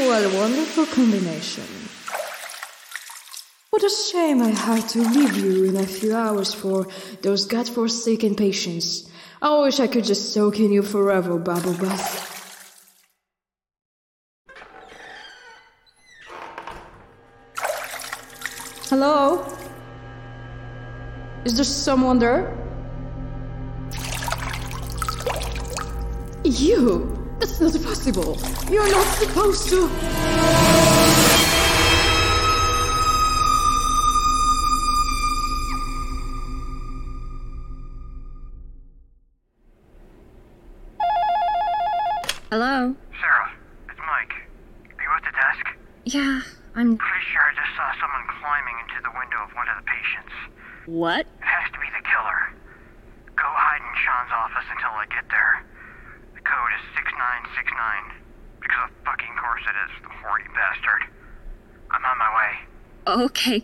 What 0.07 0.25
a 0.25 0.37
wonderful 0.37 0.85
combination. 0.87 1.65
What 3.71 3.83
a 3.83 3.89
shame 3.89 4.43
I 4.43 4.51
had 4.51 4.87
to 4.91 4.99
leave 5.01 5.39
you 5.39 5.65
in 5.65 5.77
a 5.77 5.87
few 5.87 6.15
hours 6.15 6.53
for 6.53 6.87
those 7.23 7.47
godforsaken 7.47 8.35
patients. 8.35 9.11
I 9.41 9.59
wish 9.61 9.81
I 9.81 9.87
could 9.87 10.05
just 10.05 10.35
soak 10.35 10.61
in 10.61 10.71
you 10.71 10.83
forever, 10.83 11.39
bubble 11.39 11.73
Hello? 18.91 19.45
Is 21.45 21.57
there 21.57 21.65
someone 21.65 22.19
there? 22.19 22.57
You? 26.43 27.15
That's 27.39 27.61
not 27.61 27.73
possible. 27.85 28.39
You're 28.71 28.91
not 28.91 29.07
supposed 29.19 29.69
to. 29.69 29.89
Hello? 42.51 42.97
Sarah, 43.21 43.53
it's 43.91 43.99
Mike. 43.99 44.33
Are 44.97 45.03
you 45.03 45.11
at 45.15 45.23
the 45.23 45.33
desk? 45.37 45.77
Yeah, 46.07 46.41
I'm. 46.75 46.97
Pretty 46.97 47.25
sure 47.31 47.43
I 47.43 47.53
just 47.53 47.77
saw 47.77 47.93
someone 48.01 48.25
climbing 48.41 48.75
into 48.81 49.03
the 49.03 49.13
window 49.13 49.45
of 49.45 49.53
one 49.55 49.69
of 49.69 49.77
the 49.77 49.85
patients. 49.85 50.33
What? 50.99 51.31
It 51.31 51.47
has 51.47 51.71
to 51.71 51.79
be 51.79 51.87
the 51.95 52.03
killer. 52.03 52.41
Go 53.39 53.47
hide 53.47 53.79
in 53.79 53.95
Shaun's 54.03 54.35
office 54.35 54.67
until 54.67 54.99
I 54.99 55.07
get 55.07 55.31
there. 55.31 55.63
The 56.35 56.43
code 56.43 56.75
is 56.75 56.83
6969. 56.99 58.19
Because 58.59 58.91
of 58.91 58.99
fucking 59.07 59.31
course 59.39 59.63
it 59.63 59.79
is, 59.79 59.95
the 60.03 60.11
horny 60.11 60.51
bastard. 60.59 61.07
I'm 61.95 62.03
on 62.03 62.19
my 62.19 62.31
way. 62.35 62.53
Okay. 63.31 63.63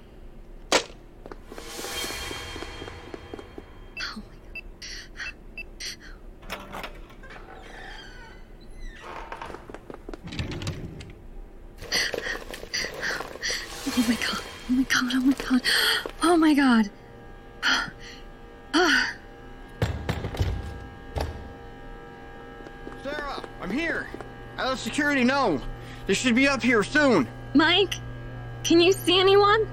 Security 25.04 25.24
know. 25.24 25.60
They 26.06 26.14
should 26.14 26.34
be 26.34 26.48
up 26.48 26.62
here 26.62 26.82
soon. 26.82 27.28
Mike, 27.52 27.92
can 28.62 28.80
you 28.80 28.90
see 28.90 29.20
anyone? 29.20 29.68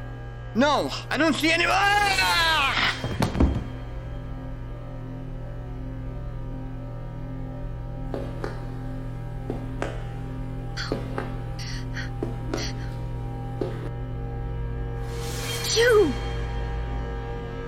No, 0.56 0.92
I 1.10 1.16
don't 1.16 1.34
see 1.34 1.50
anyone. 1.50 1.74
Ah! 1.74 2.98
You! 15.74 16.12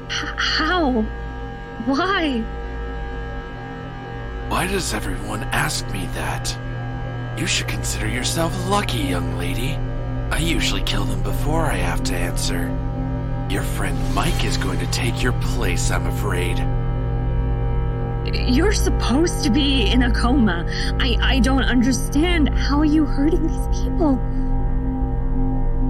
H- 0.08 0.36
how? 0.38 0.92
Why? 1.86 2.44
Why 4.50 4.68
does 4.68 4.94
everyone 4.94 5.44
ask 5.54 5.90
me 5.92 6.08
that? 6.08 6.58
You 7.38 7.48
should 7.48 7.68
consider 7.68 8.08
yourself 8.08 8.54
lucky, 8.70 9.00
young 9.00 9.38
lady. 9.38 9.76
I 10.32 10.38
usually 10.38 10.84
kill 10.84 11.04
them 11.06 11.24
before 11.24 11.66
I 11.66 11.76
have 11.76 12.04
to 12.04 12.16
answer. 12.16 12.70
Your 13.50 13.64
friend 13.64 13.98
Mike 14.14 14.46
is 14.46 14.56
going 14.58 14.80
to 14.80 14.88
take 14.88 15.22
your 15.22 15.34
place, 15.34 15.92
I'm 15.92 16.06
afraid. 16.06 16.60
You're 18.34 18.72
supposed 18.72 19.44
to 19.44 19.50
be 19.50 19.92
in 19.92 20.04
a 20.04 20.14
coma. 20.14 20.66
I, 21.00 21.18
I 21.22 21.40
don't 21.40 21.64
understand. 21.64 22.50
How 22.50 22.80
are 22.80 22.86
you 22.86 23.06
hurting 23.06 23.46
these 23.46 23.68
people? 23.84 24.20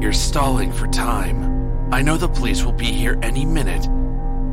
You're 0.01 0.13
stalling 0.13 0.71
for 0.71 0.88
time. 0.88 1.91
I 1.93 2.01
know 2.01 2.17
the 2.17 2.27
police 2.27 2.63
will 2.63 2.73
be 2.73 2.91
here 2.91 3.19
any 3.21 3.45
minute. 3.45 3.88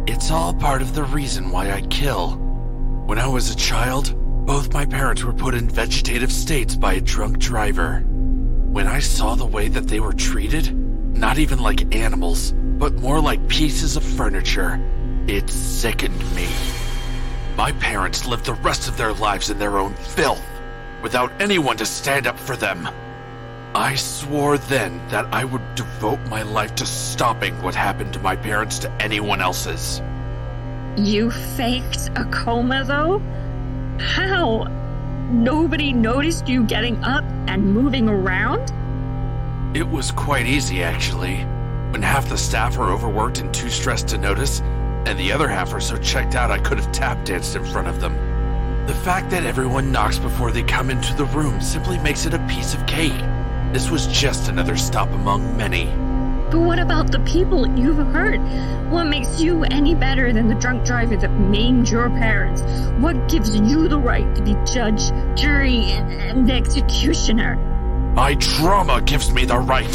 It's 0.07 0.31
all 0.31 0.53
part 0.53 0.83
of 0.83 0.95
the 0.95 1.05
reason 1.05 1.51
why 1.51 1.71
I 1.71 1.81
kill. 1.83 2.33
When 3.07 3.19
I 3.19 3.27
was 3.27 3.51
a 3.51 3.57
child, 3.57 4.15
both 4.51 4.75
my 4.75 4.85
parents 4.85 5.23
were 5.23 5.33
put 5.33 5.55
in 5.55 5.69
vegetative 5.69 6.33
states 6.33 6.75
by 6.75 6.95
a 6.95 7.01
drunk 7.01 7.39
driver. 7.39 8.03
When 8.73 8.89
I 8.89 8.99
saw 8.99 9.37
the 9.37 9.47
way 9.47 9.69
that 9.69 9.87
they 9.87 10.01
were 10.01 10.13
treated, 10.13 10.77
not 11.17 11.39
even 11.39 11.61
like 11.61 11.95
animals, 11.95 12.53
but 12.53 12.95
more 12.95 13.21
like 13.21 13.47
pieces 13.47 13.97
of 13.97 14.03
furniture, 14.03 14.81
it 15.29 15.49
sickened 15.49 16.19
me. 16.35 16.49
My 17.57 17.71
parents 17.71 18.27
lived 18.27 18.45
the 18.45 18.55
rest 18.55 18.89
of 18.89 18.97
their 18.97 19.13
lives 19.13 19.51
in 19.51 19.61
their 19.61 19.79
own 19.79 19.95
filth, 19.95 20.45
without 21.01 21.31
anyone 21.41 21.77
to 21.77 21.87
stand 21.87 22.27
up 22.27 22.37
for 22.37 22.57
them. 22.57 22.89
I 23.77 23.95
swore 23.95 24.59
then 24.59 25.01
that 25.11 25.27
I 25.33 25.45
would 25.45 25.77
devote 25.77 26.27
my 26.27 26.43
life 26.43 26.75
to 26.75 26.87
stopping 26.87 27.55
what 27.63 27.77
happened 27.77 28.15
to 28.15 28.19
my 28.19 28.35
parents 28.35 28.81
to 28.81 28.91
anyone 29.01 29.41
else's. 29.41 30.03
You 30.97 31.31
faked 31.31 32.11
a 32.17 32.25
coma, 32.33 32.83
though? 32.83 33.23
How? 34.01 34.67
Nobody 35.31 35.93
noticed 35.93 36.49
you 36.49 36.65
getting 36.65 37.05
up 37.05 37.23
and 37.47 37.75
moving 37.75 38.09
around? 38.09 38.73
It 39.77 39.87
was 39.87 40.11
quite 40.11 40.47
easy, 40.47 40.83
actually. 40.83 41.45
When 41.93 42.01
half 42.01 42.29
the 42.29 42.39
staff 42.39 42.79
are 42.79 42.91
overworked 42.91 43.41
and 43.41 43.53
too 43.53 43.69
stressed 43.69 44.09
to 44.09 44.19
notice, 44.19 44.61
and 45.07 45.19
the 45.19 45.31
other 45.31 45.49
half 45.49 45.75
are 45.75 45.81
so 45.81 45.99
checked 45.99 46.35
out 46.35 46.51
I 46.51 46.59
could 46.59 46.79
have 46.79 46.91
tap 46.93 47.27
danced 47.27 47.57
in 47.57 47.65
front 47.65 47.89
of 47.89 48.01
them. 48.01 48.17
The 48.87 48.95
fact 48.95 49.29
that 49.31 49.45
everyone 49.45 49.93
knocks 49.93 50.19
before 50.19 50.51
they 50.51 50.63
come 50.63 50.89
into 50.89 51.15
the 51.15 51.27
room 51.27 51.61
simply 51.61 51.99
makes 51.99 52.25
it 52.25 52.33
a 52.33 52.47
piece 52.49 52.73
of 52.73 52.87
cake. 52.87 53.21
This 53.73 53.91
was 53.91 54.07
just 54.07 54.49
another 54.49 54.79
stop 54.79 55.11
among 55.11 55.57
many. 55.59 56.10
But 56.51 56.63
what 56.63 56.81
about 56.81 57.13
the 57.13 57.21
people 57.21 57.65
you've 57.79 58.05
hurt? 58.13 58.41
What 58.91 59.05
makes 59.05 59.41
you 59.41 59.63
any 59.65 59.95
better 59.95 60.33
than 60.33 60.49
the 60.49 60.57
drunk 60.57 60.85
driver 60.85 61.17
that 61.17 61.31
maimed 61.31 61.89
your 61.89 62.11
parents? 62.11 62.63
What 63.01 63.29
gives 63.29 63.55
you 63.55 63.87
the 63.87 64.01
right 64.01 64.35
to 64.35 64.43
be 64.43 64.57
judge, 64.65 65.11
jury, 65.39 65.85
and, 65.93 66.51
executioner? 66.51 67.55
My 68.15 68.35
trauma 68.35 69.01
gives 69.01 69.33
me 69.33 69.45
the 69.45 69.59
right. 69.59 69.93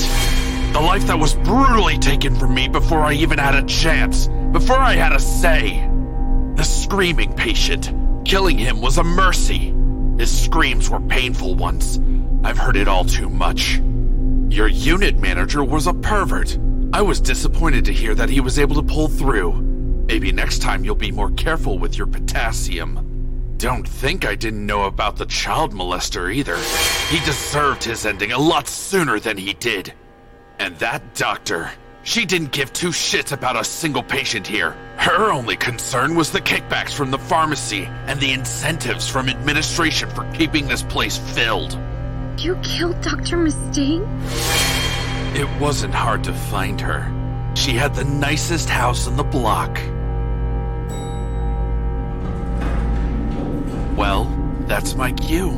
The 0.72 0.80
life 0.80 1.08
that 1.08 1.20
was 1.20 1.36
brutally 1.36 1.98
taken 1.98 2.36
from 2.36 2.54
me 2.54 2.70
before 2.70 3.02
I 3.02 3.14
even 3.14 3.38
had 3.38 3.56
a 3.56 3.64
chance, 3.64 4.28
before 4.54 4.80
I 4.80 4.94
had 4.94 5.12
a 5.12 5.20
say. 5.20 5.90
The 6.56 6.64
screaming 6.64 7.34
patient. 7.34 7.92
Killing 8.24 8.58
him 8.58 8.80
was 8.80 8.98
a 8.98 9.04
mercy. 9.04 9.76
His 10.18 10.46
screams 10.46 10.90
were 10.90 11.02
painful 11.02 11.56
ones. 11.56 12.00
I've 12.46 12.58
heard 12.58 12.78
it 12.78 12.88
all 12.88 13.04
too 13.04 13.30
much. 13.30 13.82
Your 14.50 14.68
unit 14.68 15.18
manager 15.18 15.64
was 15.64 15.88
a 15.88 15.94
pervert. 15.94 16.58
I 16.94 17.02
was 17.02 17.20
disappointed 17.20 17.84
to 17.86 17.94
hear 17.94 18.14
that 18.16 18.30
he 18.30 18.40
was 18.40 18.60
able 18.60 18.76
to 18.76 18.84
pull 18.84 19.08
through. 19.08 19.54
Maybe 20.08 20.32
next 20.32 20.62
time 20.62 20.86
you'll 20.86 20.96
be 20.96 21.12
more 21.12 21.32
careful 21.32 21.80
with 21.80 21.98
your 21.98 22.08
potassium. 22.08 23.56
Don't 23.58 23.88
think 23.88 24.24
I 24.24 24.36
didn't 24.36 24.66
know 24.66 24.84
about 24.84 25.18
the 25.18 25.26
child 25.26 25.74
molester 25.74 26.34
either. 26.34 26.58
He 27.10 27.26
deserved 27.26 27.84
his 27.84 28.06
ending 28.06 28.32
a 28.32 28.38
lot 28.38 28.68
sooner 28.68 29.20
than 29.20 29.36
he 29.38 29.54
did. 29.54 29.94
And 30.60 30.78
that 30.78 31.16
doctor, 31.16 31.72
she 32.04 32.26
didn't 32.26 32.52
give 32.52 32.72
two 32.72 32.90
shits 32.90 33.32
about 33.32 33.56
a 33.60 33.64
single 33.64 34.04
patient 34.04 34.46
here. 34.46 34.72
Her 34.98 35.32
only 35.32 35.56
concern 35.58 36.16
was 36.16 36.32
the 36.32 36.40
kickbacks 36.40 36.94
from 36.94 37.10
the 37.10 37.18
pharmacy 37.18 37.86
and 38.06 38.20
the 38.20 38.32
incentives 38.32 39.10
from 39.10 39.28
administration 39.28 40.10
for 40.12 40.24
keeping 40.34 40.68
this 40.68 40.84
place 40.84 41.18
filled. 41.18 41.78
You 42.38 42.56
killed 42.58 43.02
Dr. 43.02 43.38
Mustane? 43.38 44.06
It 45.36 45.48
wasn't 45.60 45.94
hard 45.94 46.24
to 46.26 46.34
find 46.34 46.80
her. 46.82 47.12
She 47.56 47.72
had 47.72 47.96
the 47.96 48.04
nicest 48.04 48.70
house 48.70 49.08
in 49.08 49.16
the 49.16 49.24
block. 49.24 49.80
Well, 53.98 54.26
that's 54.68 54.96
my 54.96 55.14
cue. 55.14 55.54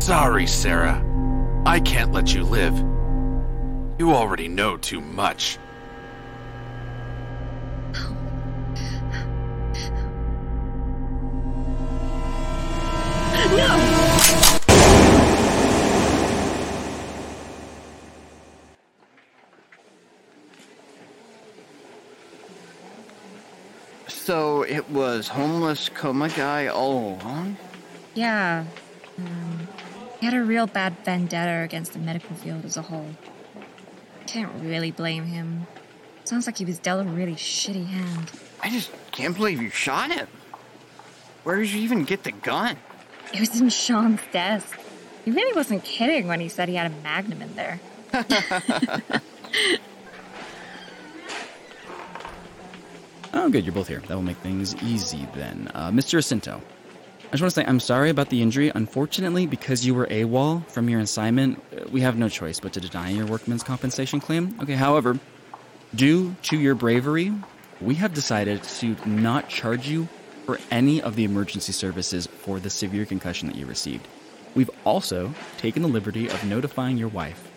Sorry, 0.00 0.46
Sarah. 0.46 1.04
I 1.66 1.80
can't 1.80 2.12
let 2.12 2.32
you 2.32 2.44
live. 2.44 2.78
You 3.98 4.12
already 4.12 4.48
know 4.48 4.76
too 4.76 5.00
much. 5.00 5.58
It 24.68 24.90
was 24.90 25.28
homeless 25.28 25.88
coma 25.88 26.28
guy 26.28 26.66
all 26.66 27.18
along? 27.22 27.56
Yeah. 28.14 28.66
Um, 29.16 29.66
he 30.20 30.26
had 30.26 30.34
a 30.34 30.42
real 30.42 30.66
bad 30.66 30.94
vendetta 31.06 31.62
against 31.64 31.94
the 31.94 31.98
medical 31.98 32.36
field 32.36 32.66
as 32.66 32.76
a 32.76 32.82
whole. 32.82 33.08
Can't 34.26 34.52
really 34.60 34.90
blame 34.90 35.24
him. 35.24 35.66
Sounds 36.24 36.46
like 36.46 36.58
he 36.58 36.66
was 36.66 36.78
dealt 36.78 37.06
a 37.06 37.08
really 37.08 37.34
shitty 37.34 37.86
hand. 37.86 38.30
I 38.62 38.68
just 38.68 38.90
can't 39.10 39.34
believe 39.34 39.62
you 39.62 39.70
shot 39.70 40.12
him. 40.12 40.28
Where 41.44 41.56
did 41.56 41.70
you 41.70 41.80
even 41.80 42.04
get 42.04 42.24
the 42.24 42.32
gun? 42.32 42.76
It 43.32 43.40
was 43.40 43.58
in 43.58 43.70
Shaun's 43.70 44.20
desk. 44.32 44.78
He 45.24 45.30
really 45.30 45.56
wasn't 45.56 45.82
kidding 45.82 46.26
when 46.26 46.40
he 46.40 46.50
said 46.50 46.68
he 46.68 46.74
had 46.74 46.92
a 46.92 46.94
magnum 47.02 47.40
in 47.40 47.56
there. 47.56 47.80
Oh, 53.40 53.48
good, 53.48 53.64
you're 53.64 53.72
both 53.72 53.86
here. 53.86 54.00
That 54.00 54.14
will 54.16 54.22
make 54.22 54.36
things 54.38 54.74
easy 54.82 55.28
then. 55.32 55.70
Uh, 55.72 55.92
Mr. 55.92 56.18
Asinto, 56.18 56.56
I 56.56 57.30
just 57.30 57.40
want 57.40 57.54
to 57.54 57.60
say 57.60 57.64
I'm 57.64 57.78
sorry 57.78 58.10
about 58.10 58.30
the 58.30 58.42
injury. 58.42 58.72
Unfortunately, 58.74 59.46
because 59.46 59.86
you 59.86 59.94
were 59.94 60.08
AWOL 60.08 60.66
from 60.66 60.88
your 60.88 60.98
assignment, 60.98 61.62
uh, 61.72 61.88
we 61.88 62.00
have 62.00 62.18
no 62.18 62.28
choice 62.28 62.58
but 62.58 62.72
to 62.72 62.80
deny 62.80 63.10
your 63.10 63.26
workman's 63.26 63.62
compensation 63.62 64.18
claim. 64.18 64.58
Okay, 64.60 64.74
however, 64.74 65.20
due 65.94 66.34
to 66.42 66.58
your 66.58 66.74
bravery, 66.74 67.32
we 67.80 67.94
have 67.94 68.12
decided 68.12 68.64
to 68.64 68.96
not 69.08 69.48
charge 69.48 69.86
you 69.86 70.08
for 70.44 70.58
any 70.72 71.00
of 71.00 71.14
the 71.14 71.22
emergency 71.22 71.72
services 71.72 72.26
for 72.26 72.58
the 72.58 72.68
severe 72.68 73.06
concussion 73.06 73.46
that 73.46 73.56
you 73.56 73.66
received. 73.66 74.08
We've 74.56 74.70
also 74.84 75.32
taken 75.58 75.82
the 75.82 75.88
liberty 75.88 76.28
of 76.28 76.44
notifying 76.44 76.98
your 76.98 77.08
wife. 77.08 77.48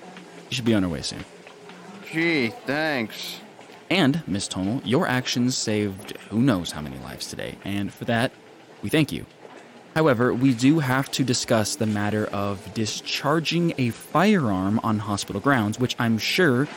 She 0.49 0.55
should 0.55 0.65
be 0.65 0.75
on 0.75 0.83
her 0.83 0.89
way 0.89 1.01
soon. 1.01 1.25
Gee, 2.11 2.49
thanks. 2.67 3.41
And, 3.91 4.23
Miss 4.25 4.47
Tonal, 4.47 4.81
your 4.85 5.05
actions 5.05 5.57
saved 5.57 6.15
who 6.29 6.41
knows 6.41 6.71
how 6.71 6.79
many 6.79 6.97
lives 6.99 7.27
today, 7.27 7.57
and 7.65 7.91
for 7.93 8.05
that, 8.05 8.31
we 8.81 8.89
thank 8.89 9.11
you. 9.11 9.25
However, 9.95 10.33
we 10.33 10.53
do 10.53 10.79
have 10.79 11.11
to 11.11 11.25
discuss 11.25 11.75
the 11.75 11.85
matter 11.85 12.27
of 12.27 12.73
discharging 12.73 13.73
a 13.77 13.89
firearm 13.89 14.79
on 14.81 14.97
hospital 14.97 15.41
grounds, 15.41 15.77
which 15.77 15.97
I'm 15.99 16.17
sure 16.17 16.69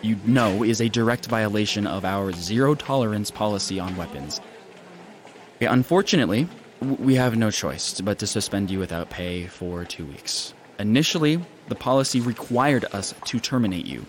you 0.00 0.16
know 0.24 0.62
is 0.62 0.80
a 0.80 0.88
direct 0.88 1.26
violation 1.26 1.88
of 1.88 2.04
our 2.04 2.30
zero 2.32 2.76
tolerance 2.76 3.32
policy 3.32 3.80
on 3.80 3.96
weapons. 3.96 4.40
Unfortunately, 5.60 6.46
we 6.80 7.16
have 7.16 7.36
no 7.36 7.50
choice 7.50 8.00
but 8.00 8.20
to 8.20 8.28
suspend 8.28 8.70
you 8.70 8.78
without 8.78 9.10
pay 9.10 9.46
for 9.46 9.84
two 9.84 10.06
weeks. 10.06 10.54
Initially, 10.78 11.40
the 11.66 11.74
policy 11.74 12.20
required 12.20 12.84
us 12.92 13.12
to 13.24 13.40
terminate 13.40 13.86
you, 13.86 14.06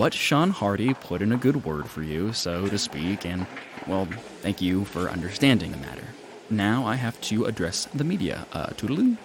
but 0.00 0.14
Shaun 0.14 0.48
Hardy 0.48 0.94
put 0.94 1.20
in 1.20 1.30
a 1.30 1.36
good 1.36 1.62
word 1.62 1.86
for 1.86 2.02
you, 2.02 2.32
so 2.32 2.66
to 2.68 2.78
speak, 2.78 3.26
and, 3.26 3.46
well, 3.86 4.06
thank 4.40 4.62
you 4.62 4.86
for 4.86 5.10
understanding 5.10 5.72
the 5.72 5.76
matter. 5.76 6.06
Now 6.48 6.86
I 6.86 6.94
have 6.94 7.20
to 7.20 7.44
address 7.44 7.86
the 7.94 8.02
media. 8.02 8.46
Uh, 8.50 8.68
toodaloo. 8.68 9.18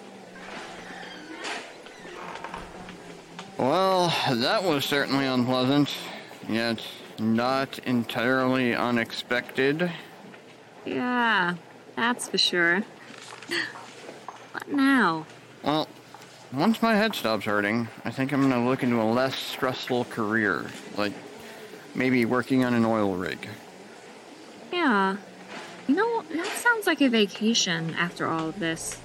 Well, 3.56 4.14
that 4.30 4.64
was 4.64 4.84
certainly 4.84 5.24
unpleasant, 5.24 5.96
yet 6.46 6.82
not 7.18 7.78
entirely 7.78 8.74
unexpected. 8.74 9.90
Yeah, 10.84 11.54
that's 11.94 12.28
for 12.28 12.36
sure. 12.36 12.82
What 14.52 14.68
now? 14.68 15.24
Well, 15.62 15.88
once 16.52 16.82
my 16.82 16.94
head 16.94 17.14
stops 17.14 17.44
hurting, 17.44 17.88
I 18.04 18.10
think 18.10 18.32
I'm 18.32 18.42
gonna 18.42 18.64
look 18.64 18.82
into 18.82 19.00
a 19.00 19.04
less 19.04 19.34
stressful 19.34 20.06
career, 20.06 20.70
like 20.96 21.12
maybe 21.94 22.24
working 22.24 22.64
on 22.64 22.74
an 22.74 22.84
oil 22.84 23.14
rig. 23.14 23.48
Yeah. 24.72 25.16
You 25.88 25.94
know, 25.94 26.22
that 26.22 26.46
sounds 26.46 26.86
like 26.86 27.00
a 27.00 27.08
vacation 27.08 27.94
after 27.94 28.26
all 28.26 28.48
of 28.48 28.58
this. 28.58 29.00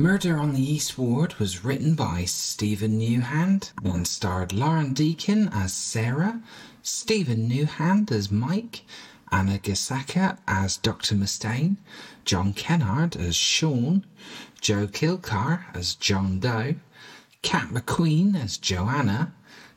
Murder 0.00 0.38
on 0.38 0.54
the 0.54 0.62
East 0.62 0.96
Ward 0.96 1.34
was 1.38 1.62
written 1.62 1.94
by 1.94 2.24
Stephen 2.24 2.98
Newhand 2.98 3.70
and 3.84 4.08
starred 4.08 4.50
Lauren 4.50 4.94
Deakin 4.94 5.50
as 5.52 5.74
Sarah, 5.74 6.40
Stephen 6.80 7.46
Newhand 7.50 8.10
as 8.10 8.30
Mike, 8.30 8.80
Anna 9.30 9.58
Gasecka 9.58 10.38
as 10.48 10.78
Dr. 10.78 11.16
Mustane, 11.16 11.76
John 12.24 12.54
Kennard 12.54 13.14
as 13.14 13.36
Shaun, 13.36 14.06
Joe 14.62 14.86
Kilcar 14.86 15.66
as 15.74 15.96
John 15.96 16.40
Doe, 16.40 16.76
Kat 17.42 17.68
McQueen 17.68 18.42
as 18.42 18.56
Joanna, 18.56 19.34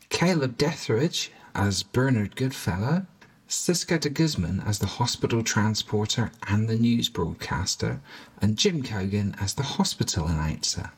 Kaleb 0.09 0.55
Deatherage 0.57 1.31
as 1.53 1.83
Bernard 1.83 2.37
Goodfellow, 2.37 3.07
Cisco 3.55 3.99
de 3.99 4.09
Guzman 4.09 4.61
as 4.61 4.79
the 4.79 4.87
hospital 4.97 5.43
transporter 5.43 6.31
and 6.47 6.67
the 6.67 6.75
news 6.75 7.07
broadcaster, 7.07 8.01
and 8.41 8.57
Jim 8.57 8.81
Cogan 8.81 9.35
as 9.39 9.53
the 9.53 9.61
hospital 9.61 10.25
announcer. 10.25 10.89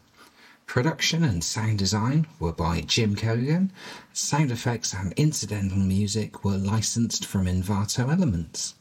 Production 0.66 1.22
and 1.22 1.44
sound 1.44 1.78
design 1.80 2.28
were 2.40 2.54
by 2.54 2.80
Jim 2.80 3.18
Cogan. 3.18 3.74
Sound 4.14 4.52
effects 4.52 4.94
and 4.94 5.12
incidental 5.18 5.80
music 5.80 6.46
were 6.46 6.58
licensed 6.58 7.26
from 7.26 7.46
Envato 7.46 8.10
Elements. 8.10 8.76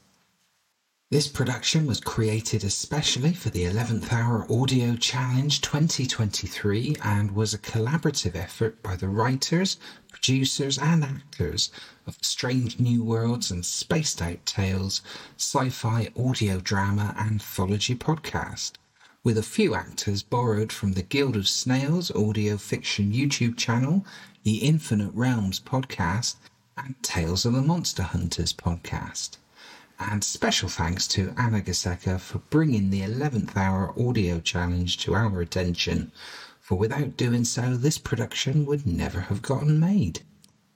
This 1.14 1.28
production 1.28 1.86
was 1.86 2.00
created 2.00 2.64
especially 2.64 3.34
for 3.34 3.48
the 3.48 3.62
11th 3.62 4.12
Hour 4.12 4.50
Audio 4.50 4.96
Challenge 4.96 5.60
2023 5.60 6.96
and 7.04 7.30
was 7.36 7.54
a 7.54 7.58
collaborative 7.58 8.34
effort 8.34 8.82
by 8.82 8.96
the 8.96 9.06
writers, 9.06 9.76
producers, 10.10 10.76
and 10.76 11.04
actors 11.04 11.70
of 12.08 12.18
Strange 12.20 12.80
New 12.80 13.04
Worlds 13.04 13.52
and 13.52 13.64
Spaced 13.64 14.20
Out 14.20 14.44
Tales 14.44 15.02
sci 15.36 15.68
fi 15.68 16.08
audio 16.18 16.58
drama 16.58 17.14
anthology 17.16 17.94
podcast, 17.94 18.72
with 19.22 19.38
a 19.38 19.44
few 19.44 19.76
actors 19.76 20.24
borrowed 20.24 20.72
from 20.72 20.94
the 20.94 21.02
Guild 21.02 21.36
of 21.36 21.46
Snails 21.46 22.10
audio 22.10 22.56
fiction 22.56 23.12
YouTube 23.12 23.56
channel, 23.56 24.04
the 24.42 24.56
Infinite 24.56 25.12
Realms 25.14 25.60
podcast, 25.60 26.34
and 26.76 27.00
Tales 27.04 27.44
of 27.44 27.52
the 27.52 27.62
Monster 27.62 28.02
Hunters 28.02 28.52
podcast 28.52 29.36
and 29.98 30.24
special 30.24 30.68
thanks 30.68 31.06
to 31.08 31.34
Anna 31.36 31.60
Gasecka 31.60 32.20
for 32.20 32.38
bringing 32.50 32.90
the 32.90 33.02
11th 33.02 33.56
hour 33.56 33.92
audio 33.98 34.40
challenge 34.40 34.98
to 34.98 35.14
our 35.14 35.40
attention, 35.40 36.10
for 36.60 36.76
without 36.76 37.16
doing 37.16 37.44
so, 37.44 37.76
this 37.76 37.98
production 37.98 38.66
would 38.66 38.86
never 38.86 39.20
have 39.20 39.42
gotten 39.42 39.78
made. 39.78 40.20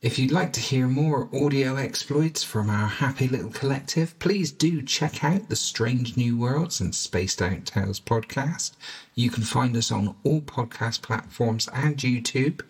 If 0.00 0.16
you'd 0.16 0.30
like 0.30 0.52
to 0.52 0.61
hear 0.61 0.87
more 0.87 1.28
audio 1.34 1.74
exploits 1.74 2.44
from 2.44 2.70
our 2.70 2.87
happy 2.87 3.26
little 3.26 3.50
collective, 3.50 4.16
please 4.20 4.52
do 4.52 4.80
check 4.80 5.24
out 5.24 5.48
the 5.48 5.56
Strange 5.56 6.16
New 6.16 6.38
Worlds 6.38 6.80
and 6.80 6.94
Spaced 6.94 7.42
Out 7.42 7.66
Tales 7.66 7.98
podcast. 7.98 8.76
You 9.16 9.28
can 9.28 9.42
find 9.42 9.76
us 9.76 9.90
on 9.90 10.14
all 10.22 10.40
podcast 10.40 11.02
platforms 11.02 11.68
and 11.74 11.96
YouTube, 11.96 12.61